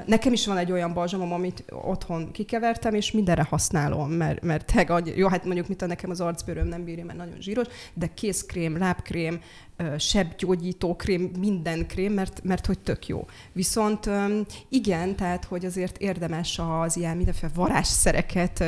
[0.06, 4.92] Nekem is van egy olyan balzsamom, amit otthon kikevertem, és mindenre használom, mert, mert teg,
[5.16, 8.78] jó, hát mondjuk mit a nekem az arcbőröm nem bírja, mert nagyon zsíros, de kézkrém,
[8.78, 9.42] lábkrém,
[9.98, 13.26] sebgyógyító krém, minden krém, mert, mert hogy tök jó.
[13.52, 14.10] Viszont
[14.70, 18.64] igen, tehát hogy azért érdemes az ilyen mindenféle varázsszereket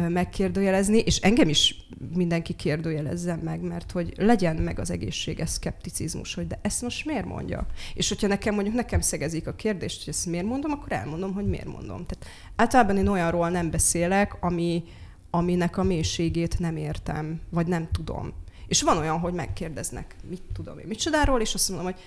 [0.00, 6.46] megkérdőjelezni, és engem is mindenki kérdőjelezzen meg, mert hogy legyen meg az egészséges szkepticizmus, hogy
[6.46, 7.66] de ezt most miért mondja?
[7.94, 11.46] És hogyha nekem mondjuk nekem szegezik a kérdést, hogy ezt miért mondom, akkor elmondom, hogy
[11.46, 12.06] miért mondom.
[12.06, 12.26] Tehát
[12.56, 14.84] általában én olyanról nem beszélek, ami,
[15.30, 18.32] aminek a mélységét nem értem, vagy nem tudom.
[18.66, 22.00] És van olyan, hogy megkérdeznek, mit tudom én, micsodáról, és azt mondom, hogy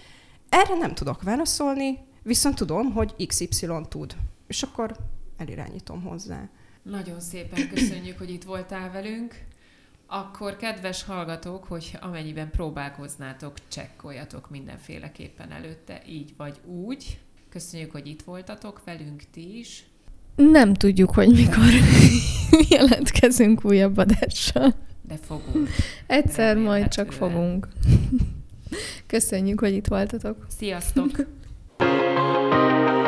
[0.50, 4.16] erre nem tudok válaszolni, viszont tudom, hogy XY tud.
[4.48, 4.96] És akkor
[5.38, 6.50] elirányítom hozzá.
[6.82, 9.36] Nagyon szépen köszönjük, hogy itt voltál velünk.
[10.08, 17.20] Akkor kedves hallgatók, hogy amennyiben próbálkoznátok, csekkoljatok mindenféleképpen előtte, így vagy úgy.
[17.50, 19.86] Köszönjük, hogy itt voltatok velünk ti is.
[20.36, 21.70] Nem tudjuk, hogy mikor
[22.70, 24.74] jelentkezünk újabb adással.
[25.02, 25.70] De fogunk.
[26.08, 27.68] Egyszer majd csak fogunk.
[29.08, 30.46] Köszönjük, hogy itt voltatok.
[30.58, 31.10] Sziasztok!